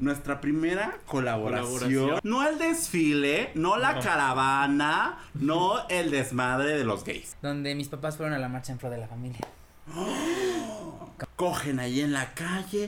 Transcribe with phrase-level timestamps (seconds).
[0.00, 1.68] nuestra primera colaboración.
[1.70, 2.20] Colaboración.
[2.24, 4.00] No el desfile, no la No.
[4.00, 7.36] caravana, no el desmadre de los gays.
[7.42, 9.40] Donde mis papás fueron a la marcha en pro de la familia.
[11.36, 12.84] Cogen ahí en la calle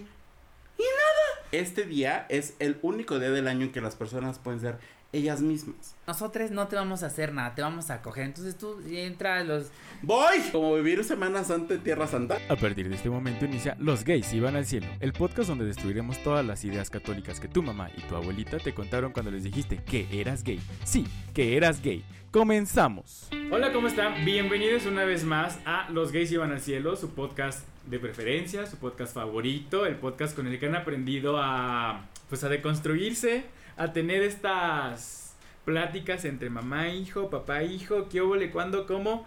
[0.79, 1.47] y nada.
[1.53, 4.79] Este día es el único día del año en que las personas pueden ser
[5.13, 5.95] ellas mismas.
[6.07, 8.25] Nosotros no te vamos a hacer nada, te vamos a coger.
[8.25, 9.71] Entonces tú entra a los.
[10.03, 12.39] Voy como vivir Semana Santa en Tierra Santa.
[12.49, 16.23] A partir de este momento inicia Los gays iban al cielo, el podcast donde destruiremos
[16.23, 19.77] todas las ideas católicas que tu mamá y tu abuelita te contaron cuando les dijiste
[19.85, 20.61] que eras gay.
[20.85, 22.05] Sí, que eras gay.
[22.31, 23.29] Comenzamos.
[23.51, 24.25] Hola, ¿cómo están?
[24.25, 28.79] Bienvenidos una vez más a Los gays iban al cielo, su podcast de preferencia, su
[28.79, 33.45] podcast favorito, el podcast con el que han aprendido a pues a deconstruirse,
[33.83, 39.27] a tener estas pláticas entre mamá hijo, papá hijo, qué óvole, cuándo, cómo.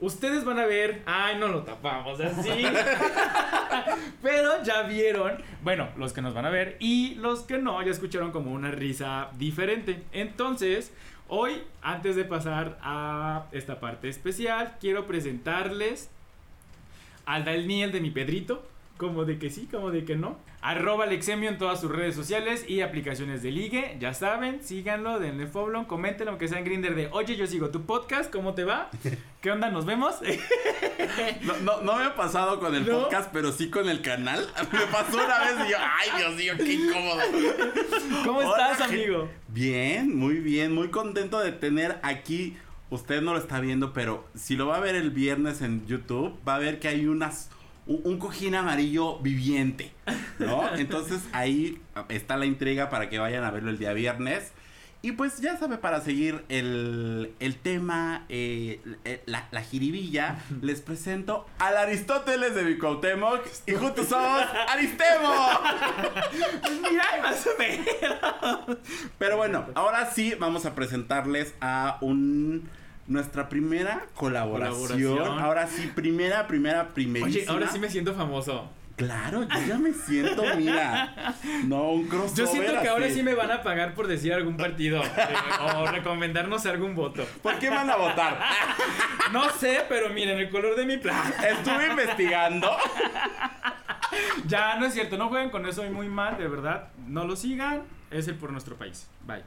[0.00, 2.50] Ustedes van a ver, ay, no lo tapamos así.
[4.22, 7.92] Pero ya vieron, bueno, los que nos van a ver y los que no, ya
[7.92, 10.02] escucharon como una risa diferente.
[10.10, 10.92] Entonces,
[11.28, 16.10] hoy, antes de pasar a esta parte especial, quiero presentarles
[17.24, 18.66] al Daniel de mi Pedrito.
[19.00, 20.36] Como de que sí, como de que no.
[20.60, 23.96] Arroba Alexemio en todas sus redes sociales y aplicaciones de ligue.
[23.98, 27.86] Ya saben, síganlo, denle follow, comenten aunque sea en Grinder de Oye, yo sigo tu
[27.86, 28.90] podcast, ¿cómo te va?
[29.40, 29.70] ¿Qué onda?
[29.70, 30.16] ¿Nos vemos?
[31.42, 33.00] No, no, no me ha pasado con el ¿No?
[33.00, 34.46] podcast, pero sí con el canal.
[34.72, 37.20] Me pasó una vez y yo, ay Dios mío, qué incómodo.
[38.26, 39.30] ¿Cómo Hola, estás, amigo?
[39.48, 42.58] Bien, muy bien, muy contento de tener aquí.
[42.90, 46.38] Usted no lo está viendo, pero si lo va a ver el viernes en YouTube,
[46.46, 47.48] va a ver que hay unas
[47.90, 49.92] un, cojín amarillo viviente,
[50.38, 50.74] ¿no?
[50.76, 54.52] Entonces ahí está la intriga para que vayan a verlo el día viernes.
[55.02, 60.82] Y pues ya sabe, para seguir el, el tema, eh, eh, la, la jiribilla, les
[60.82, 65.32] presento al Aristóteles de Bicuauhtémoc y juntos somos Aristemo.
[66.82, 68.78] Mira, más o menos.
[69.18, 72.68] Pero bueno, ahora sí vamos a presentarles a un
[73.10, 74.80] nuestra primera colaboración.
[74.80, 75.38] Colaboración.
[75.40, 77.26] Ahora sí, primera, primera, primera.
[77.26, 78.70] Oye, ahora sí me siento famoso.
[78.94, 81.34] Claro, yo ya me siento, mira.
[81.64, 82.36] No, un crossover.
[82.36, 85.86] Yo siento que ahora sí me van a pagar por decir algún partido eh, o
[85.86, 87.26] recomendarnos algún voto.
[87.42, 88.38] ¿Por qué van a votar?
[89.32, 91.34] No sé, pero miren el color de mi plan.
[91.48, 92.70] Estuve investigando.
[94.46, 96.90] Ya, no es cierto, no jueguen con eso, soy muy mal, de verdad.
[97.06, 99.08] No lo sigan, es el por nuestro país.
[99.26, 99.44] Bye.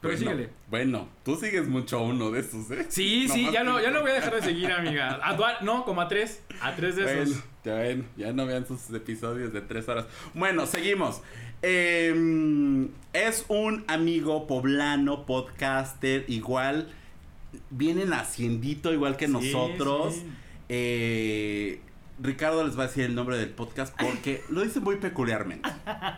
[0.00, 0.50] Pero Bueno, síguele.
[0.68, 2.86] Bueno, tú sigues mucho a uno de esos, ¿eh?
[2.88, 5.18] Sí, sí, ya no, ya no voy a dejar de seguir, amiga.
[5.22, 6.42] A no, como a tres.
[6.60, 7.42] A tres de esos.
[7.64, 10.06] Ya ven, ya no vean sus episodios de tres horas.
[10.34, 11.22] Bueno, seguimos.
[11.62, 16.92] Eh, es un amigo poblano, podcaster, igual.
[17.70, 20.14] Viene naciendito, igual que Sí, nosotros.
[20.14, 20.26] sí.
[20.68, 21.80] Eh,
[22.18, 25.68] Ricardo les va a decir el nombre del podcast porque lo dice muy peculiarmente.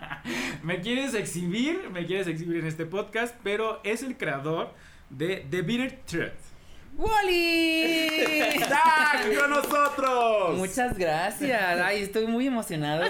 [0.62, 4.72] Me quieres exhibir, me quieres exhibir en este podcast, pero es el creador
[5.10, 6.47] de The Bitter Truth.
[6.98, 7.82] ¡Wally!
[8.56, 10.58] ¡Está con nosotros!
[10.58, 11.80] Muchas gracias.
[11.80, 13.04] Ay, estoy muy emocionado.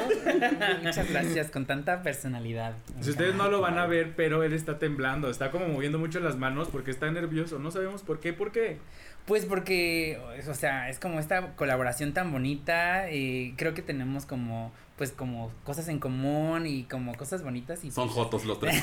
[0.83, 2.75] Muchas gracias con tanta personalidad.
[3.01, 6.21] Si ustedes no lo van a ver, pero él está temblando, está como moviendo mucho
[6.21, 7.59] las manos porque está nervioso.
[7.59, 8.77] No sabemos por qué, ¿por qué?
[9.25, 13.11] Pues porque, o sea, es como esta colaboración tan bonita.
[13.11, 17.93] Y creo que tenemos como, pues como cosas en común y como cosas bonitas y
[17.93, 18.83] Son jotos los tres.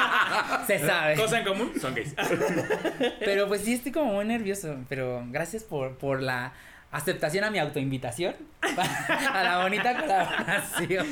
[0.66, 1.16] se sabe.
[1.16, 2.14] Cosa en común, son gays.
[3.20, 4.76] Pero pues sí estoy como muy nervioso.
[4.90, 6.52] Pero gracias por, por la
[6.92, 8.34] aceptación a mi autoinvitación.
[8.62, 11.06] a la bonita colaboración.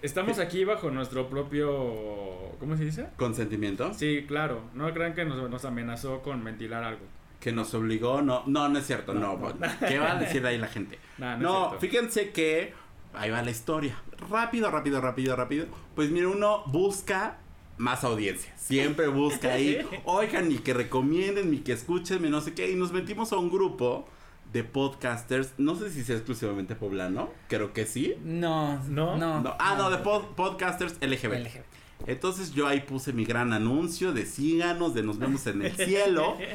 [0.00, 2.54] Estamos aquí bajo nuestro propio...
[2.58, 3.06] ¿Cómo se dice?
[3.16, 3.92] ¿Consentimiento?
[3.92, 4.62] Sí, claro.
[4.72, 7.04] No crean que nos, nos amenazó con ventilar algo.
[7.40, 9.36] Que nos obligó, no, no, no es cierto, no.
[9.36, 9.54] No,
[9.86, 10.98] ¿Qué va a decir ahí la gente?
[11.18, 12.72] No, No, fíjense que
[13.16, 14.00] ahí va la historia.
[14.30, 15.66] Rápido, rápido, rápido, rápido.
[15.94, 17.38] Pues mire, uno busca
[17.78, 18.52] más audiencia.
[18.56, 19.78] Siempre busca ahí.
[20.04, 22.70] Oigan, ni que recomienden, ni que escuchen, ni no sé qué.
[22.70, 24.06] Y nos metimos a un grupo
[24.52, 25.52] de podcasters.
[25.58, 27.30] No sé si sea exclusivamente poblano.
[27.48, 28.14] Creo que sí.
[28.24, 29.16] No, ¿No?
[29.16, 29.40] no.
[29.40, 31.34] No, ah, no, de pod- podcasters LGBT.
[31.46, 31.64] LGBT.
[32.06, 36.36] Entonces yo ahí puse mi gran anuncio de síganos, de nos vemos en el cielo.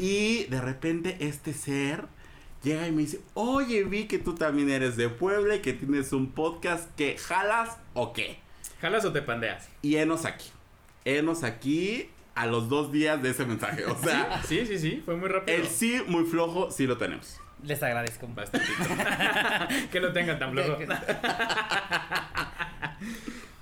[0.00, 2.04] Y de repente este ser
[2.62, 6.12] llega y me dice, oye, vi que tú también eres de Puebla y que tienes
[6.12, 8.38] un podcast que jalas o qué.
[8.80, 9.68] ¿Jalas o te pandeas?
[9.82, 10.50] Y enos aquí.
[11.04, 13.84] Enos aquí a los dos días de ese mensaje.
[13.86, 15.56] O sea, Sí, sí, sí, fue muy rápido.
[15.56, 17.40] el sí muy flojo sí lo tenemos.
[17.64, 18.28] Les agradezco.
[18.28, 18.68] Bastante.
[19.90, 20.76] que lo tengan tan flojo.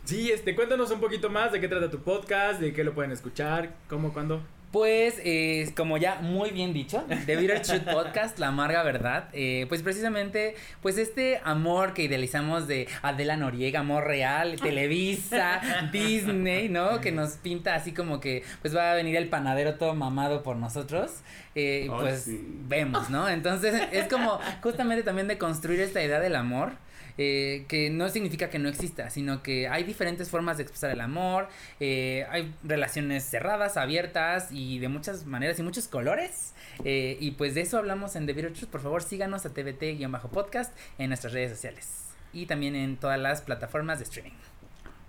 [0.04, 3.10] Sí, este, cuéntanos un poquito más de qué trata tu podcast, de qué lo pueden
[3.10, 4.40] escuchar, cómo, cuándo.
[4.72, 9.64] Pues, eh, como ya muy bien dicho, The Bitter Truth Podcast, La Amarga Verdad, eh,
[9.68, 15.60] pues precisamente, pues este amor que idealizamos de Adela Noriega, amor real, Televisa,
[15.92, 17.00] Disney, ¿no?
[17.00, 20.56] Que nos pinta así como que, pues va a venir el panadero todo mamado por
[20.56, 21.22] nosotros,
[21.54, 22.44] eh, pues sí.
[22.68, 23.28] vemos, ¿no?
[23.28, 26.72] Entonces, es como justamente también de construir esta idea del amor.
[27.18, 31.00] Eh, que no significa que no exista, sino que hay diferentes formas de expresar el
[31.00, 31.48] amor,
[31.80, 36.52] eh, hay relaciones cerradas, abiertas y de muchas maneras y muchos colores.
[36.84, 38.68] eh, y pues de eso hablamos en The Bitter Truth.
[38.68, 43.98] Por favor, síganos a TVT-podcast en nuestras redes sociales y también en todas las plataformas
[43.98, 44.32] de streaming.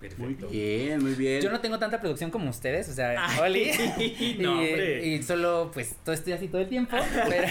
[0.00, 0.48] Muy Perfecto.
[0.48, 1.42] bien, muy bien.
[1.42, 4.36] Yo no tengo tanta producción como ustedes, o sea, Ay, Oli.
[4.38, 5.06] no, y, hombre.
[5.08, 6.96] y solo, pues, todo estoy así todo el tiempo.
[7.28, 7.48] Pero,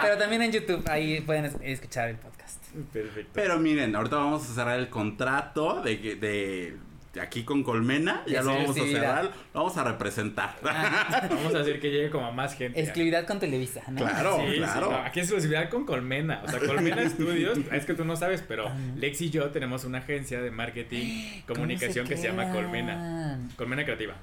[0.00, 2.58] pero también en YouTube, ahí pueden es- escuchar el podcast.
[2.92, 3.30] Perfecto.
[3.34, 6.28] Pero miren, ahorita vamos a cerrar el contrato de, que- de,
[6.70, 6.76] de
[7.20, 8.22] aquí con Colmena.
[8.26, 10.56] Ya lo vamos a cerrar, lo vamos a representar.
[10.62, 12.80] Vamos a hacer que llegue como a más gente.
[12.80, 13.96] Exclusividad con Televisa, ¿no?
[13.98, 14.38] Claro.
[14.40, 14.90] Sí, sí, claro.
[14.90, 16.42] no, aquí es exclusividad con Colmena.
[16.44, 18.70] O sea, Colmena Studios, es que tú no sabes, pero.
[18.96, 23.40] Lex y yo tenemos una agencia de marketing, comunicación que se llama Colmena.
[23.56, 24.14] Colmena Creativa.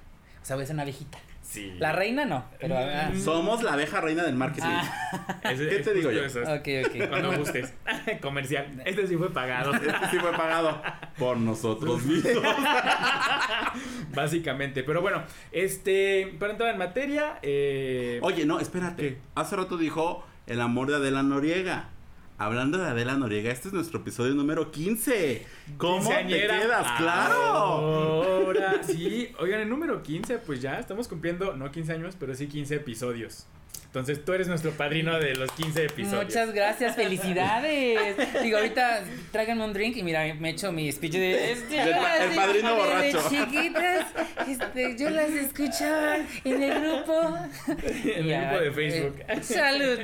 [0.41, 1.18] O sea, voy a ser una viejita.
[1.41, 1.74] Sí.
[1.80, 2.77] La reina no, pero.
[2.77, 4.68] ah, Somos la abeja reina del marketing.
[5.44, 6.24] Ese- ¿Qué es te digo yo?
[6.24, 7.09] eso, ok, ok.
[7.09, 7.74] Cuando gustes.
[8.21, 8.68] Comercial.
[8.86, 9.74] Este sí fue pagado.
[9.74, 10.80] Este sí fue pagado
[11.18, 12.44] por nosotros mismos.
[14.13, 14.83] Básicamente.
[14.83, 16.36] Pero bueno, este.
[16.39, 17.39] Para entrar en materia.
[17.41, 19.01] Eh, Oye, no, espérate.
[19.15, 19.18] ¿Qué?
[19.36, 21.89] Hace rato dijo el amor de Adela Noriega.
[22.39, 25.45] Hablando de Adela Noriega, este es nuestro episodio número 15.
[25.77, 26.88] ¿Cómo te quedas?
[26.97, 27.36] ¡Claro!
[27.36, 29.30] Ahora sí.
[29.39, 33.45] Oigan, el número 15, pues ya estamos cumpliendo, no 15 años, pero sí 15 episodios.
[33.86, 36.25] Entonces tú eres nuestro padrino de los 15 episodios.
[36.25, 38.16] Muchas gracias, felicidades.
[38.44, 39.01] Digo, ahorita
[39.31, 42.69] tráiganme un drink y mira, me echo mi speech de este, El pa- el padrino
[42.69, 43.30] de borracho.
[43.30, 44.06] chiquitas,
[44.48, 47.38] este, yo las escuchaba en el grupo.
[48.06, 49.16] En el Ya, grupo de Facebook.
[49.27, 50.00] eh, salud.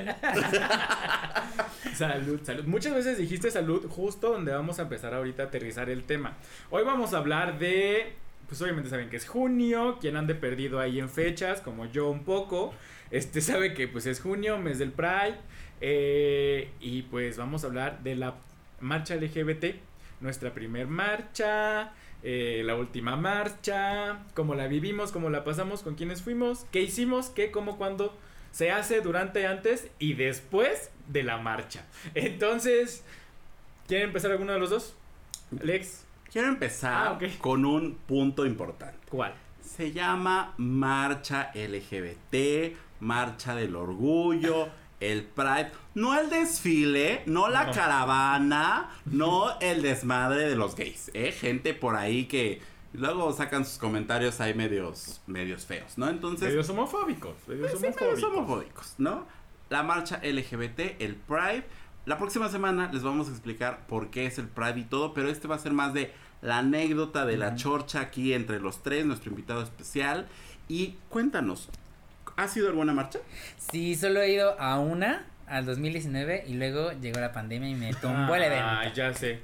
[1.96, 2.64] Salud, salud.
[2.66, 6.34] Muchas veces dijiste salud justo donde vamos a empezar ahorita a aterrizar el tema.
[6.72, 8.14] Hoy vamos a hablar de,
[8.50, 12.24] pues obviamente saben que es junio, quien ande perdido ahí en fechas, como yo un
[12.24, 12.74] poco,
[13.12, 15.38] este sabe que pues es junio, mes del Pride,
[15.82, 18.36] eh, y pues vamos a hablar de la
[18.80, 19.76] marcha LGBT,
[20.22, 21.94] nuestra primer marcha,
[22.24, 27.30] eh, la última marcha, cómo la vivimos, cómo la pasamos, con quiénes fuimos, qué hicimos,
[27.30, 28.16] qué, cómo, cuándo
[28.52, 31.86] se hace durante, antes y después de la marcha.
[32.16, 33.04] Entonces,
[33.88, 34.96] ¿quieren empezar alguno de los dos?
[35.62, 38.98] Lex, Quiero empezar Ah, con un punto importante.
[39.10, 39.34] ¿cuál?
[39.62, 44.70] Se llama Marcha LGBT, Marcha del Orgullo,
[45.00, 45.72] el Pride.
[45.94, 51.12] No el desfile, no la caravana, no el desmadre de los gays.
[51.14, 51.32] ¿eh?
[51.32, 52.62] Gente por ahí que
[52.94, 56.10] luego sacan sus comentarios ahí medios, medios feos, ¿no?
[56.10, 57.36] Entonces, Medios homofóbicos.
[57.48, 58.24] Medios pues sí, medios homofóbicos.
[58.24, 59.26] homofóbicos, ¿no?
[59.70, 61.66] La marcha LGBT, el Pride.
[62.06, 65.30] La próxima semana les vamos a explicar por qué es el Pride y todo, pero
[65.30, 69.06] este va a ser más de la anécdota de la chorcha aquí entre los tres,
[69.06, 70.28] nuestro invitado especial.
[70.68, 71.70] Y cuéntanos,
[72.36, 73.20] ¿ha sido alguna marcha?
[73.58, 77.94] Sí, solo he ido a una al 2019 y luego llegó la pandemia y me
[77.94, 78.66] tumbó el evento.
[78.68, 79.40] Ah, ya sé.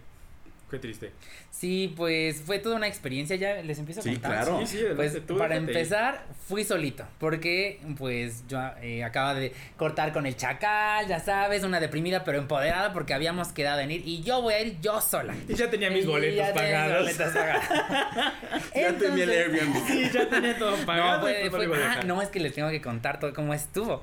[0.72, 1.12] Qué triste.
[1.50, 4.32] Sí, pues fue toda una experiencia, ya les empiezo a Sí, contar.
[4.32, 4.60] claro.
[4.62, 9.34] Sí, sí, adelante, Pues tú para déjate empezar fui solito, porque pues yo eh, acaba
[9.36, 13.92] de cortar con el chacal, ya sabes, una deprimida pero empoderada porque habíamos quedado en
[13.92, 15.36] ir y yo voy a ir yo sola.
[15.48, 17.04] Y ya tenía mis Y boletos ya tenía mis pagados.
[17.04, 17.64] boletos pagados.
[18.74, 19.76] Ya tenía el Airbnb.
[19.88, 21.16] Sí, ya tenía todo pagado.
[21.18, 23.34] No, fue- pues fue- iba a ah, no, es que les tengo que contar todo
[23.34, 24.02] cómo estuvo.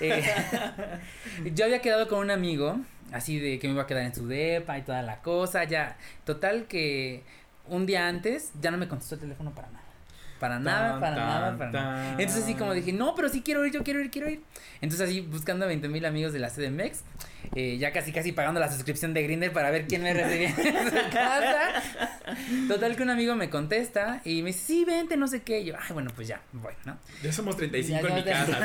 [0.00, 0.22] Eh,
[1.54, 2.78] yo había quedado con un amigo,
[3.12, 5.96] así de que me iba a quedar en su depa y toda la cosa, ya.
[6.24, 7.22] Total que
[7.66, 9.80] un día antes ya no me contestó el teléfono para nada.
[10.38, 12.10] Para nada, para tan, nada, para nada.
[12.12, 14.42] Entonces así como dije, no, pero sí quiero ir, yo quiero ir, quiero ir.
[14.80, 17.02] Entonces así buscando a 20 mil amigos de la CDMX,
[17.54, 20.56] eh, ya casi casi pagando la suscripción de Grindr para ver quién me recibía en
[20.90, 21.82] su casa.
[22.68, 25.60] Total que un amigo me contesta y me dice, sí, vente, no sé qué.
[25.60, 26.98] Y yo, ay, bueno, pues ya, voy, ¿no?
[27.22, 28.58] Ya somos 35 Ya en mi casa.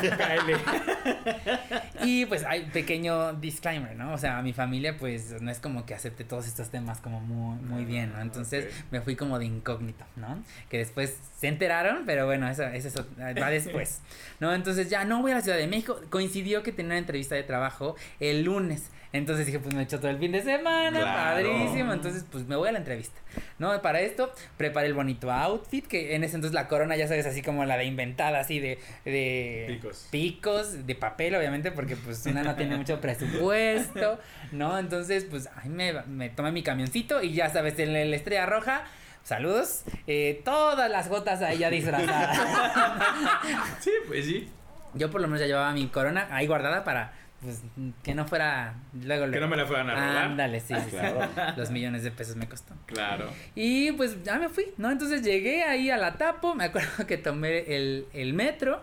[2.02, 4.12] Y pues hay pequeño disclaimer, ¿no?
[4.12, 7.58] O sea, mi familia pues no es como que acepte todos estos temas como muy,
[7.58, 8.20] muy bien, ¿no?
[8.20, 10.42] Entonces me fui como de incógnito, ¿no?
[10.68, 14.02] Que después se enteraron, pero bueno, eso, eso, eso va después,
[14.40, 14.54] ¿no?
[14.54, 16.00] Entonces ya no voy a la Ciudad de México.
[16.10, 18.65] Coincidió que tenía una entrevista de trabajo el lunes.
[19.12, 21.16] Entonces dije, pues me echo todo el fin de semana, Claro.
[21.42, 21.92] padrísimo.
[21.92, 23.18] Entonces, pues me voy a la entrevista.
[23.58, 23.80] ¿No?
[23.80, 27.40] Para esto, preparé el bonito outfit, que en ese entonces la corona, ya sabes, así
[27.40, 28.78] como la de inventada, así de.
[29.04, 30.08] de Picos.
[30.10, 34.18] picos de papel, obviamente, porque pues una no tiene mucho presupuesto,
[34.52, 34.78] ¿no?
[34.78, 38.82] Entonces, pues, ay, me, me tomé mi camioncito y ya sabes, en la estrella roja,
[39.22, 42.38] saludos, eh, todas las gotas ahí ya disfrazadas.
[43.80, 44.48] Sí, pues sí.
[44.94, 47.12] Yo por lo menos ya llevaba mi corona ahí guardada para
[47.42, 47.62] pues
[48.02, 50.24] que no fuera luego Que no me la fueran a robar.
[50.24, 50.96] Ándale, sí, sí, sí.
[50.96, 51.28] Claro.
[51.56, 52.74] Los millones de pesos me costó.
[52.86, 53.30] Claro.
[53.54, 54.90] Y pues ya me fui, ¿no?
[54.90, 58.82] Entonces llegué ahí a la Tapo, me acuerdo que tomé el, el metro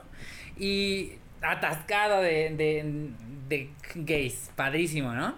[0.58, 3.10] y atascado de, de,
[3.50, 5.36] de gays, padrísimo, ¿no?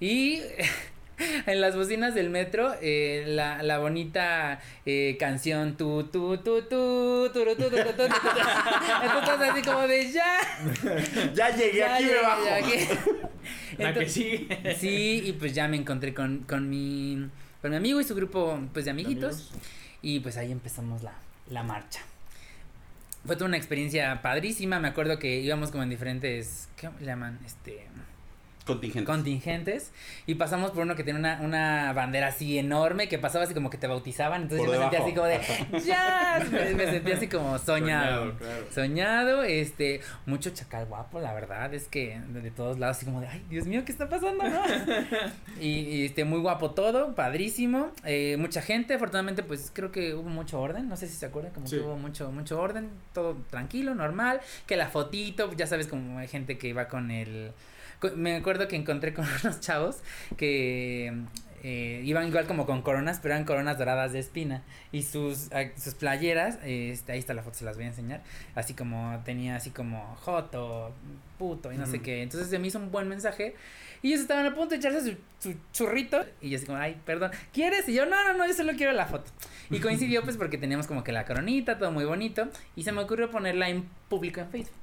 [0.00, 0.40] Y
[1.46, 7.30] en las bocinas del metro, eh, la, la bonita eh, canción tu, tu, tu, tu,
[7.32, 8.02] tu, tu, tu, tu, tu, tu, tu.
[9.02, 10.36] Entonces así como de ya.
[11.34, 12.44] Ya llegué, ya aquí llegué, me bajo.
[12.44, 12.88] ya llegué.
[13.78, 14.76] La que Entonces- sigue.
[14.78, 17.28] Sí, y pues ya me encontré con, con mi
[17.60, 19.52] con mi amigo y su grupo pues de amiguitos
[20.02, 21.12] y pues ahí empezamos la,
[21.48, 22.00] la marcha.
[23.24, 27.38] Fue toda una experiencia padrísima, me acuerdo que íbamos como en diferentes, ¿qué le llaman?
[27.46, 27.86] Este,
[28.64, 29.04] Contingente.
[29.10, 29.92] contingentes
[30.26, 33.70] y pasamos por uno que tiene una, una bandera así enorme que pasaba así como
[33.70, 35.40] que te bautizaban, entonces Por yo me sentía así como de,
[35.84, 36.46] ¡ya!
[36.50, 38.32] Me, me sentía así como soñado.
[38.32, 38.66] Soñado, claro.
[38.72, 43.20] Soñado, este, mucho chacal guapo, la verdad, es que de, de todos lados así como
[43.20, 44.62] de, ay, Dios mío, ¿qué está pasando, no?
[45.60, 50.28] y, y, este, muy guapo todo, padrísimo, eh, mucha gente, afortunadamente, pues, creo que hubo
[50.28, 51.76] mucho orden, no sé si se acuerdan, como Sí.
[51.76, 56.28] que hubo mucho, mucho orden, todo tranquilo, normal, que la fotito, ya sabes, como hay
[56.28, 57.52] gente que va con el,
[58.16, 59.96] me acuerdo que encontré con unos chavos
[60.36, 61.12] que...
[61.64, 64.62] eh, iban igual como con coronas, pero eran coronas doradas de espina.
[64.90, 68.22] Y sus, sus playeras, eh, ahí está la foto, se las voy a enseñar.
[68.56, 70.92] Así como tenía así como joto,
[71.38, 72.22] puto y no sé qué.
[72.22, 73.54] Entonces se me hizo un buen mensaje.
[74.02, 76.24] Y ellos estaban a punto de echarse su, su churrito.
[76.40, 77.88] Y yo así como, ay, perdón, ¿quieres?
[77.88, 79.30] Y yo, no, no, no, yo solo quiero la foto.
[79.70, 82.48] Y coincidió pues porque teníamos como que la coronita, todo muy bonito.
[82.74, 84.74] Y se me ocurrió ponerla en público en Facebook.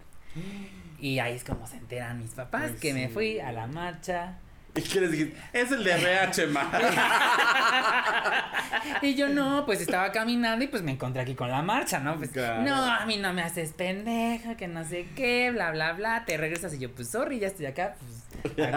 [1.02, 4.38] Y ahí es como se enteran mis papás que me fui a la marcha.
[4.76, 5.38] ¿Y qué les dijiste?
[5.52, 6.70] Es el de RH, ma.
[9.02, 12.18] Y yo no, pues estaba caminando y pues me encontré aquí con la marcha, ¿no?
[12.18, 12.62] Pues, Claro.
[12.62, 16.24] no, a mí no me haces pendeja, que no sé qué, bla, bla, bla.
[16.26, 18.24] Te regresas y yo, pues sorry, ya estoy acá, pues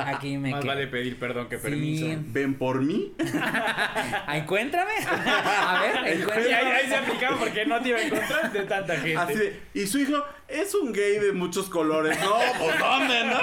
[0.06, 0.68] aquí me Más quedo.
[0.72, 1.62] vale pedir perdón que Sí.
[1.62, 2.06] permiso.
[2.28, 3.12] ¿Ven por mí?
[4.32, 4.92] Encuéntrame.
[5.06, 6.96] A ver, Y ahí, ahí se encuéntrame.
[7.06, 9.16] aplicaba porque no te iba a encontrar de tanta gente.
[9.16, 12.18] Así de, y su hijo es un gay de muchos colores.
[12.20, 13.40] No, pues ¿dónde, no?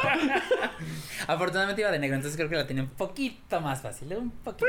[1.28, 4.66] Afortunadamente iba de negro, entonces creo que la tenía un poquito más fácil, un poquito.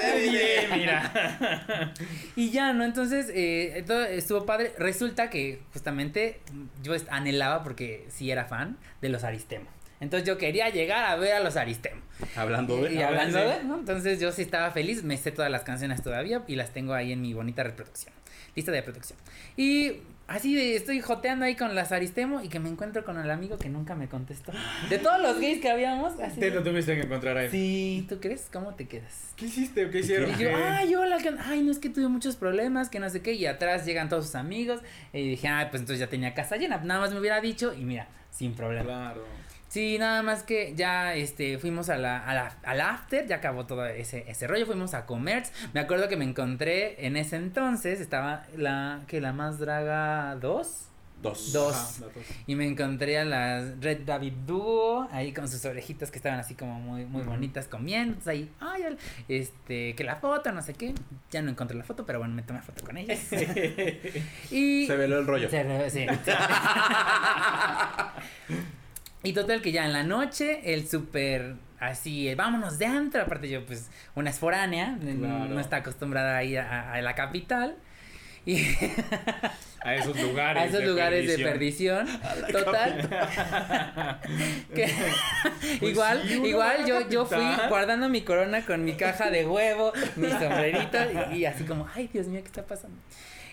[0.00, 1.92] Te diré, mira.
[2.36, 2.84] Y ya, ¿no?
[2.84, 4.72] Entonces, eh, todo estuvo padre.
[4.78, 6.40] Resulta que justamente
[6.82, 9.66] yo anhelaba, porque sí era fan, de los Aristemo.
[10.00, 12.02] Entonces yo quería llegar a ver a los Aristemo.
[12.34, 12.94] Hablando de.
[12.94, 13.44] Y hablando sí.
[13.44, 13.78] de, ¿no?
[13.78, 17.12] Entonces yo sí estaba feliz, me sé todas las canciones todavía y las tengo ahí
[17.12, 18.12] en mi bonita reproducción,
[18.54, 19.18] lista de reproducción.
[19.56, 23.30] Y así de, estoy joteando ahí con las Aristemo y que me encuentro con el
[23.30, 24.52] amigo que nunca me contestó.
[24.88, 26.40] De todos los gays que habíamos, así.
[26.40, 27.50] Te lo tuviste que encontrar ahí.
[27.50, 28.48] Sí, ¿tú crees?
[28.52, 29.32] ¿Cómo te quedas?
[29.36, 30.30] ¿Qué hiciste qué hicieron?
[30.30, 31.44] Y yo, ay, hola, ¿qué onda?
[31.46, 34.26] ay, no es que tuve muchos problemas, que no sé qué, y atrás llegan todos
[34.26, 34.80] sus amigos,
[35.12, 37.84] y dije, ay, pues entonces ya tenía casa llena, nada más me hubiera dicho, y
[37.84, 38.84] mira, sin problema.
[38.84, 39.45] Claro.
[39.76, 43.66] Sí, nada más que ya, este, fuimos a la, a la, al after, ya acabó
[43.66, 45.42] todo ese, ese rollo, fuimos a comer,
[45.74, 50.88] me acuerdo que me encontré, en ese entonces, estaba la, que la más draga 2,
[51.20, 51.52] Dos.
[51.52, 51.74] Dos.
[51.74, 52.22] Ajá, datos.
[52.46, 56.54] y me encontré a las Red David Duo ahí con sus orejitas que estaban así
[56.54, 58.14] como muy muy bonitas comiendo.
[58.14, 58.96] Entonces ahí, ay,
[59.28, 60.94] este, que la foto, no sé qué.
[61.30, 63.32] Ya no encontré la foto, pero bueno, me tomé foto con ellas.
[64.50, 65.48] y Se veló el rollo.
[65.48, 66.06] se sí.
[69.28, 73.64] y total que ya en la noche el súper así, vámonos de antro, aparte yo
[73.66, 75.46] pues una es foránea, Claro.
[75.46, 77.76] no está acostumbrada a ir a, a la capital.
[78.48, 78.62] Y
[79.80, 80.62] A esos lugares.
[80.62, 82.06] a esos lugares de perdición.
[82.52, 83.08] Total.
[84.74, 84.88] que
[85.80, 89.44] igual, Pues sí, igual a yo, yo fui guardando mi corona con mi caja de
[89.46, 90.98] huevo, mi sombrerito
[91.32, 92.96] y, y así como, ay Dios mío, ¿qué está pasando?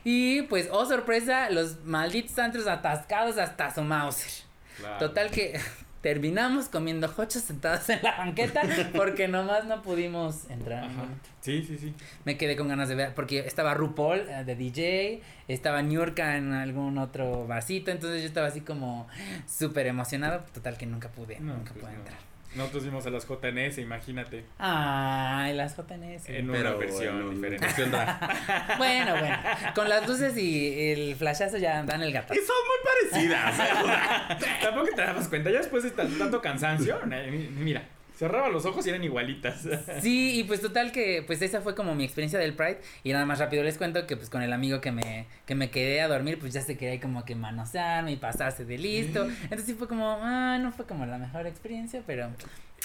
[0.03, 4.31] Y pues, oh sorpresa, los malditos antros atascados hasta su Mauser.
[4.77, 4.97] Claro.
[4.99, 5.59] Total que
[6.01, 8.61] terminamos comiendo hochos sentados en la banqueta
[8.95, 10.83] porque nomás no pudimos entrar.
[10.83, 11.05] Ajá.
[11.41, 11.93] Sí, sí, sí.
[12.25, 16.51] Me quedé con ganas de ver, porque estaba RuPaul eh, de DJ, estaba Niurka en
[16.53, 19.07] algún otro barcito, entonces yo estaba así como
[19.47, 21.99] súper emocionado, total que nunca pude, No, nunca pues pude no.
[21.99, 22.17] entrar.
[22.55, 24.45] Nosotros fuimos a las JNS, imagínate.
[24.60, 26.29] Ay, las JNS.
[26.29, 27.67] En una versión diferente.
[28.77, 29.38] Bueno, bueno,
[29.75, 32.33] con las luces y el flashazo ya dan el gato.
[32.33, 33.60] Y son muy parecidas.
[33.60, 34.45] ¿eh?
[34.62, 37.83] Tampoco te dabas cuenta, ya después de tan- tanto cansancio, mi- mira,
[38.23, 39.67] cerraba los ojos y eran igualitas.
[40.01, 43.25] Sí, y pues total que pues esa fue como mi experiencia del Pride y nada
[43.25, 46.07] más rápido les cuento que pues con el amigo que me que me quedé a
[46.07, 49.23] dormir pues ya se quería ahí como que manosearme y pasarse de listo.
[49.25, 52.29] Entonces sí fue como, ah, no fue como la mejor experiencia, pero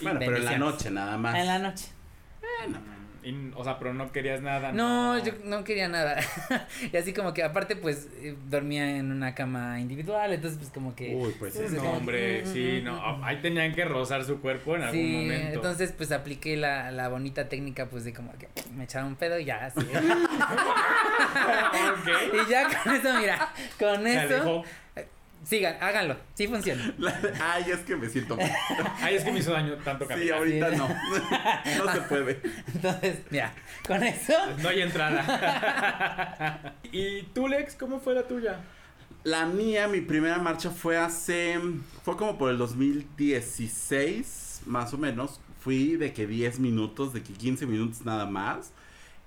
[0.02, 1.36] Bueno, pero en la noche nada más.
[1.36, 1.86] En la noche.
[2.40, 2.78] Bueno,
[3.22, 4.70] Y, o sea, pero no querías nada.
[4.72, 6.20] No, yo no quería nada.
[6.92, 10.94] y así como que aparte pues eh, dormía en una cama individual, entonces pues como
[10.94, 11.14] que...
[11.14, 13.24] Uy, pues es No, hombre, sí, no.
[13.24, 15.54] Ahí tenían que rozar su cuerpo en algún Sí, momento.
[15.56, 19.38] entonces pues apliqué la, la bonita técnica pues de como que me echaba un pedo
[19.38, 19.80] y ya, así.
[22.32, 23.48] Y ya con eso, mira,
[23.78, 24.34] con Se eso...
[24.36, 24.64] alejó.
[25.48, 26.92] Sigan, háganlo, sí funciona.
[26.98, 28.52] La- Ay, es que me siento mal.
[29.00, 30.38] Ay, es que me hizo daño tanto Sí, caminar.
[30.38, 30.88] ahorita no.
[30.88, 32.40] No se puede.
[32.74, 33.54] Entonces, mira,
[33.86, 34.34] con eso...
[34.58, 36.74] No hay entrada.
[36.92, 38.60] ¿Y tú, Lex, cómo fue la tuya?
[39.24, 41.58] La mía, mi primera marcha fue hace.
[42.04, 45.40] Fue como por el 2016, más o menos.
[45.60, 48.72] Fui de que 10 minutos, de que 15 minutos nada más.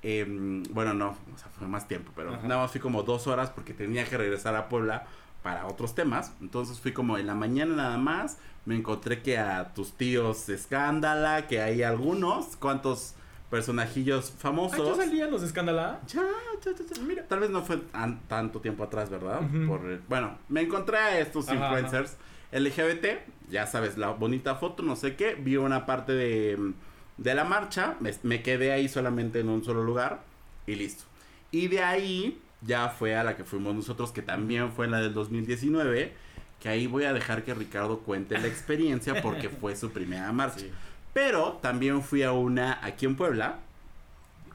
[0.04, 2.48] Em, bueno, no, o sea, fue más tiempo, pero Ajá.
[2.48, 5.06] nada más fui como dos horas porque tenía que regresar a Puebla
[5.44, 6.34] para otros temas.
[6.42, 8.38] Entonces fui como en la mañana nada más.
[8.66, 13.16] Me encontré que a tus tíos Escándala, que hay algunos, cuantos
[13.50, 14.98] personajillos ¿Ah, famosos.
[14.98, 16.00] ya salían los escándala?
[16.08, 16.22] Ya,
[16.64, 17.02] ya, ya, ya.
[17.04, 19.42] Mira, tal vez no fue tan- tanto tiempo atrás, ¿verdad?
[19.68, 22.16] Por, el- bueno, me encontré a estos Ajá, influencers
[22.52, 23.20] LGBT,
[23.50, 26.74] ya sabes, la bonita foto, no sé qué, vi una parte de,
[27.18, 30.22] de la marcha, me, me quedé ahí solamente en un solo lugar
[30.68, 31.04] y listo.
[31.52, 35.14] Y de ahí ya fue a la que fuimos nosotros, que también fue la del
[35.14, 36.14] 2019,
[36.60, 40.60] que ahí voy a dejar que Ricardo cuente la experiencia porque fue su primera marcha.
[40.60, 40.72] Sí.
[41.14, 43.60] Pero también fui a una aquí en Puebla.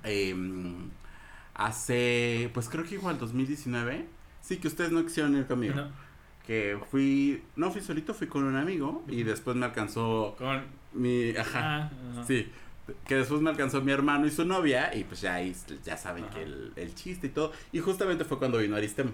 [0.05, 0.89] em,
[1.55, 4.07] hace, pues creo que igual 2019.
[4.41, 5.75] Sí, que ustedes no quisieron ir conmigo.
[5.75, 5.89] No,
[6.47, 9.05] Que fui, no fui solito, fui con un amigo.
[9.09, 10.63] Y después me alcanzó con...
[10.93, 12.25] mi, ajá, Ah, ajá.
[12.25, 12.49] sí.
[13.07, 14.95] Que después me alcanzó mi hermano y su novia.
[14.95, 16.35] Y pues ya ahí, ya saben Ajá.
[16.35, 17.53] que el, el chiste y todo.
[17.73, 19.13] Y justamente fue cuando vino Aristemo.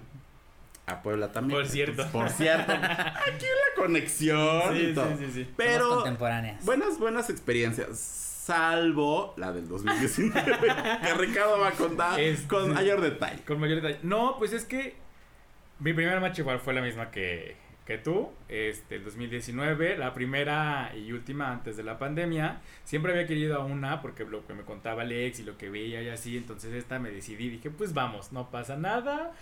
[0.86, 1.60] A Puebla también.
[1.60, 2.02] Por cierto.
[2.02, 2.72] Entonces, por cierto.
[2.72, 5.16] Aquí la conexión Sí, y todo.
[5.16, 6.64] sí, sí, Pero contemporáneas.
[6.64, 7.98] Buenas, buenas experiencias.
[7.98, 10.42] Salvo la del 2019.
[11.02, 13.42] que Ricardo va a contar Es- con mayor detalle.
[13.44, 14.00] Con mayor detalle.
[14.02, 14.96] No, pues es que
[15.78, 20.92] mi primera match igual fue la misma que, que tú, este, el 2019, la primera
[20.96, 22.60] y última antes de la pandemia.
[22.84, 26.00] Siempre había querido a una porque lo que me contaba Alex y lo que veía
[26.02, 29.32] y así, entonces esta me decidí, dije, pues vamos, no pasa nada.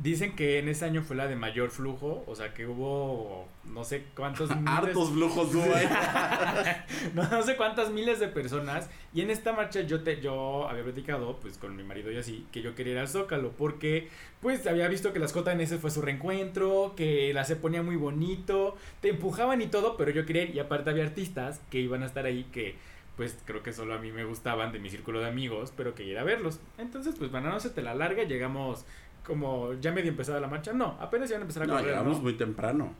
[0.00, 3.82] Dicen que en ese año fue la de mayor flujo, o sea que hubo no
[3.82, 5.88] sé cuántos miles- Hartos flujos hubo ahí.
[7.14, 8.88] no, no sé cuántas miles de personas.
[9.12, 12.46] Y en esta marcha yo te, yo había platicado, pues, con mi marido y así,
[12.52, 14.08] que yo quería ir al Zócalo, porque,
[14.40, 18.76] pues, había visto que las JNS fue su reencuentro, que la se ponía muy bonito,
[19.00, 22.06] te empujaban y todo, pero yo quería ir, y aparte había artistas que iban a
[22.06, 22.76] estar ahí que,
[23.16, 26.04] pues, creo que solo a mí me gustaban de mi círculo de amigos, pero que
[26.04, 26.60] ir a verlos.
[26.78, 28.84] Entonces, pues, bueno, no se te la larga, llegamos
[29.28, 32.16] como ya medio empezada la marcha, no, apenas iban a empezar a No, correr, llegamos
[32.16, 32.22] ¿no?
[32.24, 32.92] muy temprano.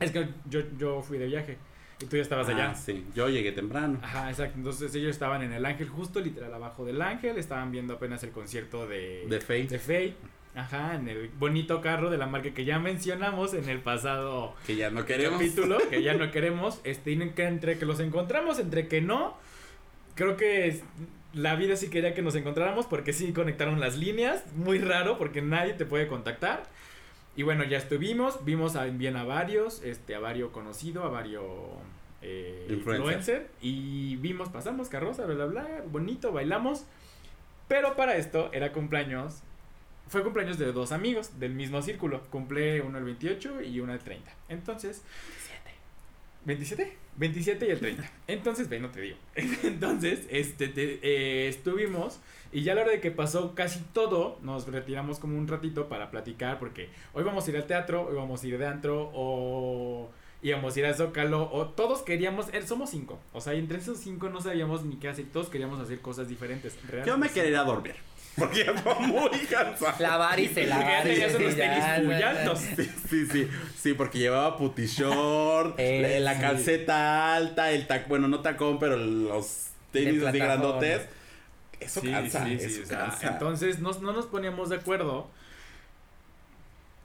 [0.00, 1.58] Es que yo, yo fui de viaje
[2.00, 2.70] y tú ya estabas allá.
[2.70, 3.06] Ah, sí.
[3.14, 3.98] Yo llegué temprano.
[4.02, 4.56] Ajá, exacto.
[4.56, 7.36] Entonces ellos estaban en el Ángel, justo literal abajo del Ángel.
[7.38, 9.66] Estaban viendo apenas el concierto de, De Fate.
[9.68, 10.14] de Fate.
[10.54, 14.76] Ajá, en el bonito carro de la marca que ya mencionamos en el pasado Que
[14.76, 15.38] ya no queremos.
[15.40, 16.80] capítulo, que ya no queremos.
[16.84, 19.36] Este, entre que los encontramos, entre que no,
[20.14, 20.82] creo que es-
[21.34, 24.44] la vida sí quería que nos encontráramos porque sí conectaron las líneas.
[24.54, 26.64] Muy raro porque nadie te puede contactar.
[27.34, 31.44] Y bueno, ya estuvimos, vimos a, bien a varios, este, a varios conocido, a varios
[32.20, 33.48] eh, Influencer.
[33.60, 36.84] Y vimos, pasamos carroza, bla, bla, bla, bonito, bailamos.
[37.68, 39.40] Pero para esto era cumpleaños.
[40.08, 42.20] Fue cumpleaños de dos amigos del mismo círculo.
[42.30, 44.30] Cumple uno el 28 y uno el 30.
[44.50, 45.02] Entonces.
[46.44, 46.96] 27.
[47.16, 48.10] 27 y el 30.
[48.26, 49.16] Entonces, ve, no te digo.
[49.62, 52.20] Entonces, este, te- eh, estuvimos
[52.52, 55.88] y ya a la hora de que pasó casi todo, nos retiramos como un ratito
[55.88, 59.10] para platicar porque hoy vamos a ir al teatro, hoy vamos a ir de antro
[59.14, 60.10] o
[60.42, 63.98] íbamos a ir al Zócalo o todos queríamos, eh, somos cinco, o sea, entre esos
[63.98, 66.76] cinco no sabíamos ni qué hacer, todos queríamos hacer cosas diferentes.
[67.06, 67.94] Yo me quería dormir.
[68.36, 69.94] Porque ya estaba muy cansado.
[69.98, 71.06] Lavar y se Porque ya lavar.
[71.06, 72.88] y tenías unos sí, tenis.
[72.88, 78.08] Sí, sí, sí, sí, porque llevaba puti short, Eh, la, la calceta alta, el tac,
[78.08, 81.02] bueno, no tacón, pero los tenis así grandotes.
[81.78, 83.26] Eso Sí, cansa, sí, sí, eso o sea, cansa.
[83.28, 85.28] entonces nos- no nos poníamos de acuerdo.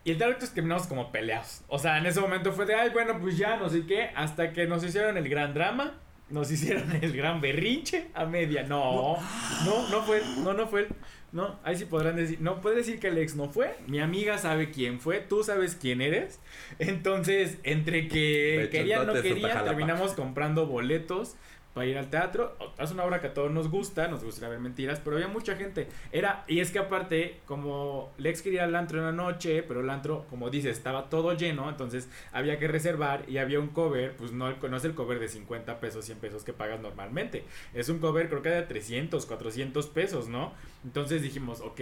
[0.04, 1.62] Y el directo es que terminamos como peleados.
[1.68, 4.12] O sea, en ese momento fue de, ay, bueno, pues ya, no sé qué.
[4.16, 5.96] Hasta que nos hicieron el gran drama.
[6.30, 8.64] Nos hicieron el gran berrinche a media.
[8.64, 9.18] No,
[9.66, 10.88] no, no fue, no, no fue.
[11.32, 13.76] No, ahí sí podrán decir, no puede decir que el ex no fue.
[13.88, 16.40] Mi amiga sabe quién fue, tú sabes quién eres.
[16.80, 19.64] Entonces, entre que hecho, querían, no Jalapa.
[19.66, 21.36] terminamos comprando boletos
[21.78, 22.58] para ir al teatro.
[22.80, 25.56] Es una obra que a todos nos gusta, nos gusta ver mentiras, pero había mucha
[25.56, 25.88] gente.
[26.12, 29.90] Era, y es que aparte, como Lex quería el antro en la noche, pero el
[29.92, 34.32] antro, como dices, estaba todo lleno, entonces había que reservar y había un cover, pues
[34.32, 37.44] no, no es el cover de 50 pesos, 100 pesos que pagas normalmente.
[37.76, 40.54] Es un cover creo que de 300, 400 pesos, ¿no?
[40.84, 41.82] Entonces dijimos, ok.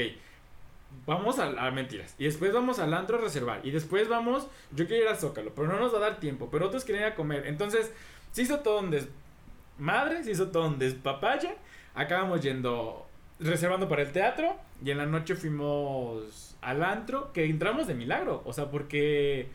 [1.06, 2.16] Vamos a, a mentiras.
[2.18, 3.62] Y después vamos al antro a reservar.
[3.64, 4.48] Y después vamos.
[4.72, 5.54] Yo quiero ir al Zócalo.
[5.54, 6.48] Pero no nos va a dar tiempo.
[6.50, 7.48] Pero otros quieren ir a comer.
[7.48, 7.92] Entonces,
[8.32, 8.92] se hizo todo un
[9.78, 10.24] desmadre.
[10.24, 11.56] Se hizo todo un despapaya.
[11.94, 13.06] Acabamos yendo.
[13.40, 14.56] Reservando para el teatro.
[14.84, 17.32] Y en la noche fuimos al antro.
[17.34, 18.42] Que entramos de milagro.
[18.46, 19.50] O sea, porque.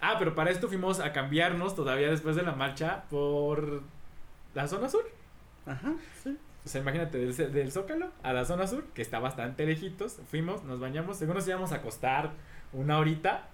[0.00, 3.82] Ah, pero para esto fuimos a cambiarnos todavía después de la marcha por
[4.54, 5.08] la zona sur.
[5.66, 6.36] Ajá, sí.
[6.64, 10.62] O sea, imagínate, del, del, Zócalo a la zona sur, que está bastante lejitos, fuimos,
[10.62, 12.30] nos bañamos, según nos íbamos a acostar
[12.72, 13.48] una horita,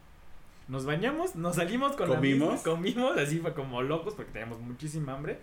[0.68, 2.48] nos bañamos, nos salimos con ¿Comimos?
[2.48, 5.38] la misma, comimos, así fue como locos porque teníamos muchísima hambre.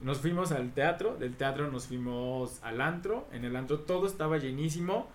[0.00, 4.38] Nos fuimos al teatro, del teatro nos fuimos al antro, en el antro todo estaba
[4.38, 5.08] llenísimo.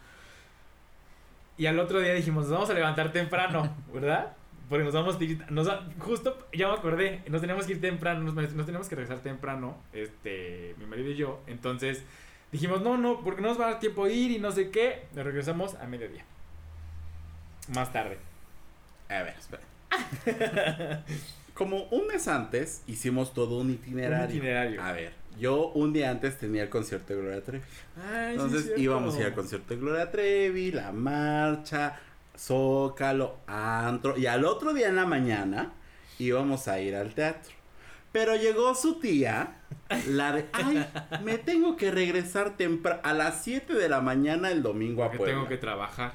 [1.58, 4.34] Y al otro día dijimos, nos vamos a levantar temprano, ¿verdad?
[4.68, 5.70] Porque nos vamos a ir, nos,
[6.00, 9.78] justo, ya me acordé, nos teníamos que ir temprano, nos, nos teníamos que regresar temprano,
[9.94, 11.42] este, mi marido y yo.
[11.48, 12.04] Entonces
[12.52, 14.70] dijimos, no, no, porque no nos va a dar tiempo a ir y no sé
[14.70, 15.06] qué.
[15.14, 16.26] Nos regresamos a mediodía.
[17.74, 18.18] Más tarde.
[19.10, 19.64] A ver, espera.
[21.54, 24.26] Como un mes antes hicimos todo un itinerario.
[24.26, 24.82] Un itinerario.
[24.82, 27.64] A ver, yo un día antes tenía el concierto de Gloria Trevi.
[28.12, 32.00] Ay, Entonces sí, íbamos a ir al concierto de Gloria Trevi, la marcha,
[32.38, 34.18] Zócalo, antro.
[34.18, 35.74] Y al otro día en la mañana
[36.20, 37.54] íbamos a ir al teatro.
[38.12, 39.56] Pero llegó su tía,
[40.08, 40.86] la de, ay,
[41.24, 45.18] me tengo que regresar temprano, a las 7 de la mañana el domingo a Porque
[45.18, 45.34] Puebla.
[45.36, 46.14] tengo que trabajar.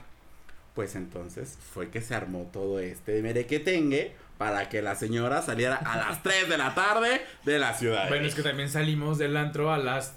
[0.75, 5.99] Pues entonces fue que se armó todo este merequetengue para que la señora saliera a
[5.99, 8.09] las 3 de la tarde de la ciudad.
[8.09, 10.17] Bueno, es que también salimos del antro a las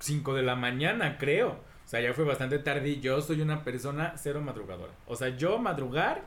[0.00, 1.50] 5 de la mañana, creo.
[1.84, 4.92] O sea, ya fue bastante tarde y yo soy una persona cero madrugadora.
[5.06, 6.22] O sea, yo madrugar,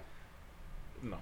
[1.03, 1.19] no.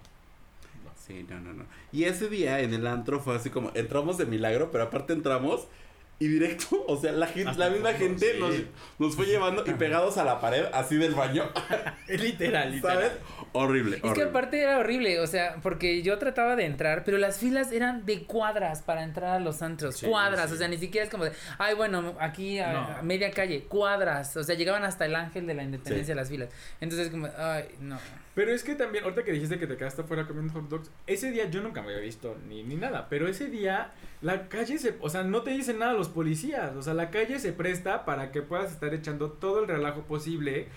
[0.97, 1.65] Sí, no, no, no.
[1.91, 5.67] Y ese día en el antro fue así como, entramos de milagro, pero aparte entramos
[6.17, 8.39] y directo, o sea, la, gente, la misma gente sí.
[8.39, 8.53] nos,
[8.99, 11.43] nos fue llevando y pegados a la pared, así del baño,
[12.07, 12.81] literal, literal.
[12.81, 13.11] ¿sabes?
[13.51, 14.29] Horrible, Es que horrible.
[14.29, 18.23] aparte era horrible, o sea, porque yo trataba de entrar, pero las filas eran de
[18.23, 20.55] cuadras para entrar a los antros, Sí, cuadras, sí.
[20.55, 22.79] o sea, ni siquiera es como de, ay, bueno, aquí a, No.
[22.79, 26.49] a media calle, cuadras, o sea, llegaban hasta el ángel de la independencia las filas.
[26.81, 27.97] Entonces, como, ay, no.
[28.35, 31.31] Pero es que también, ahorita que dijiste que te quedaste afuera comiendo hot dogs, ese
[31.31, 34.97] día yo nunca me había visto ni, ni nada, pero ese día la calle se,
[34.99, 38.33] o sea, no te dicen nada los policías, o sea, la calle se presta para
[38.33, 40.67] que puedas estar echando todo el relajo posible.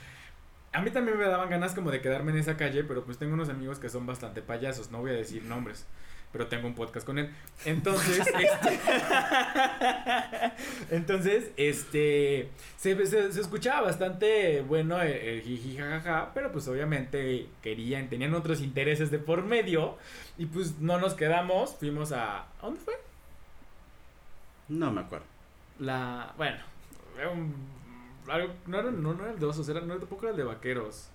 [0.73, 3.35] A mí también me daban ganas como de quedarme en esa calle, pero pues tengo
[3.35, 5.85] unos amigos que son bastante payasos, no voy a decir nombres,
[6.33, 7.35] pero tengo un podcast con él.
[7.65, 8.81] Entonces, este...
[10.91, 12.51] Entonces, este...
[12.77, 18.35] Se, se, se escuchaba bastante bueno el, el jiji jajaja, pero pues obviamente querían, tenían
[18.35, 19.97] otros intereses de por medio
[20.37, 22.41] y pues no nos quedamos, fuimos a...
[22.43, 22.95] ¿a ¿Dónde fue?
[24.69, 25.27] No me acuerdo.
[25.79, 26.33] La...
[26.37, 26.59] Bueno,
[27.33, 27.55] un-
[28.29, 30.45] algo- no, era, no, no era el de osos, era, no, tampoco era el de
[30.45, 31.09] vaqueros.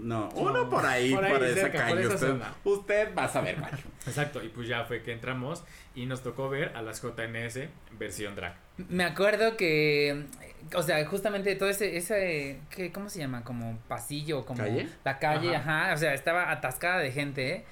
[0.00, 2.00] No, uno por ahí, Por por, ahí, esa cerca, por calle.
[2.06, 2.54] esa usted, zona.
[2.64, 3.72] usted va a saber cuál.
[4.06, 8.34] Exacto, y pues ya fue que entramos y nos tocó ver a las JNS versión
[8.36, 8.54] drag.
[8.88, 10.26] Me acuerdo que,
[10.74, 13.42] o sea, justamente todo ese, ese, ¿qué, ¿cómo se llama?
[13.42, 14.88] Como pasillo, como ¿Calle?
[15.04, 15.84] la calle, Ajá.
[15.86, 15.94] ajá.
[15.94, 17.64] o sea, estaba atascada de gente, ¿eh?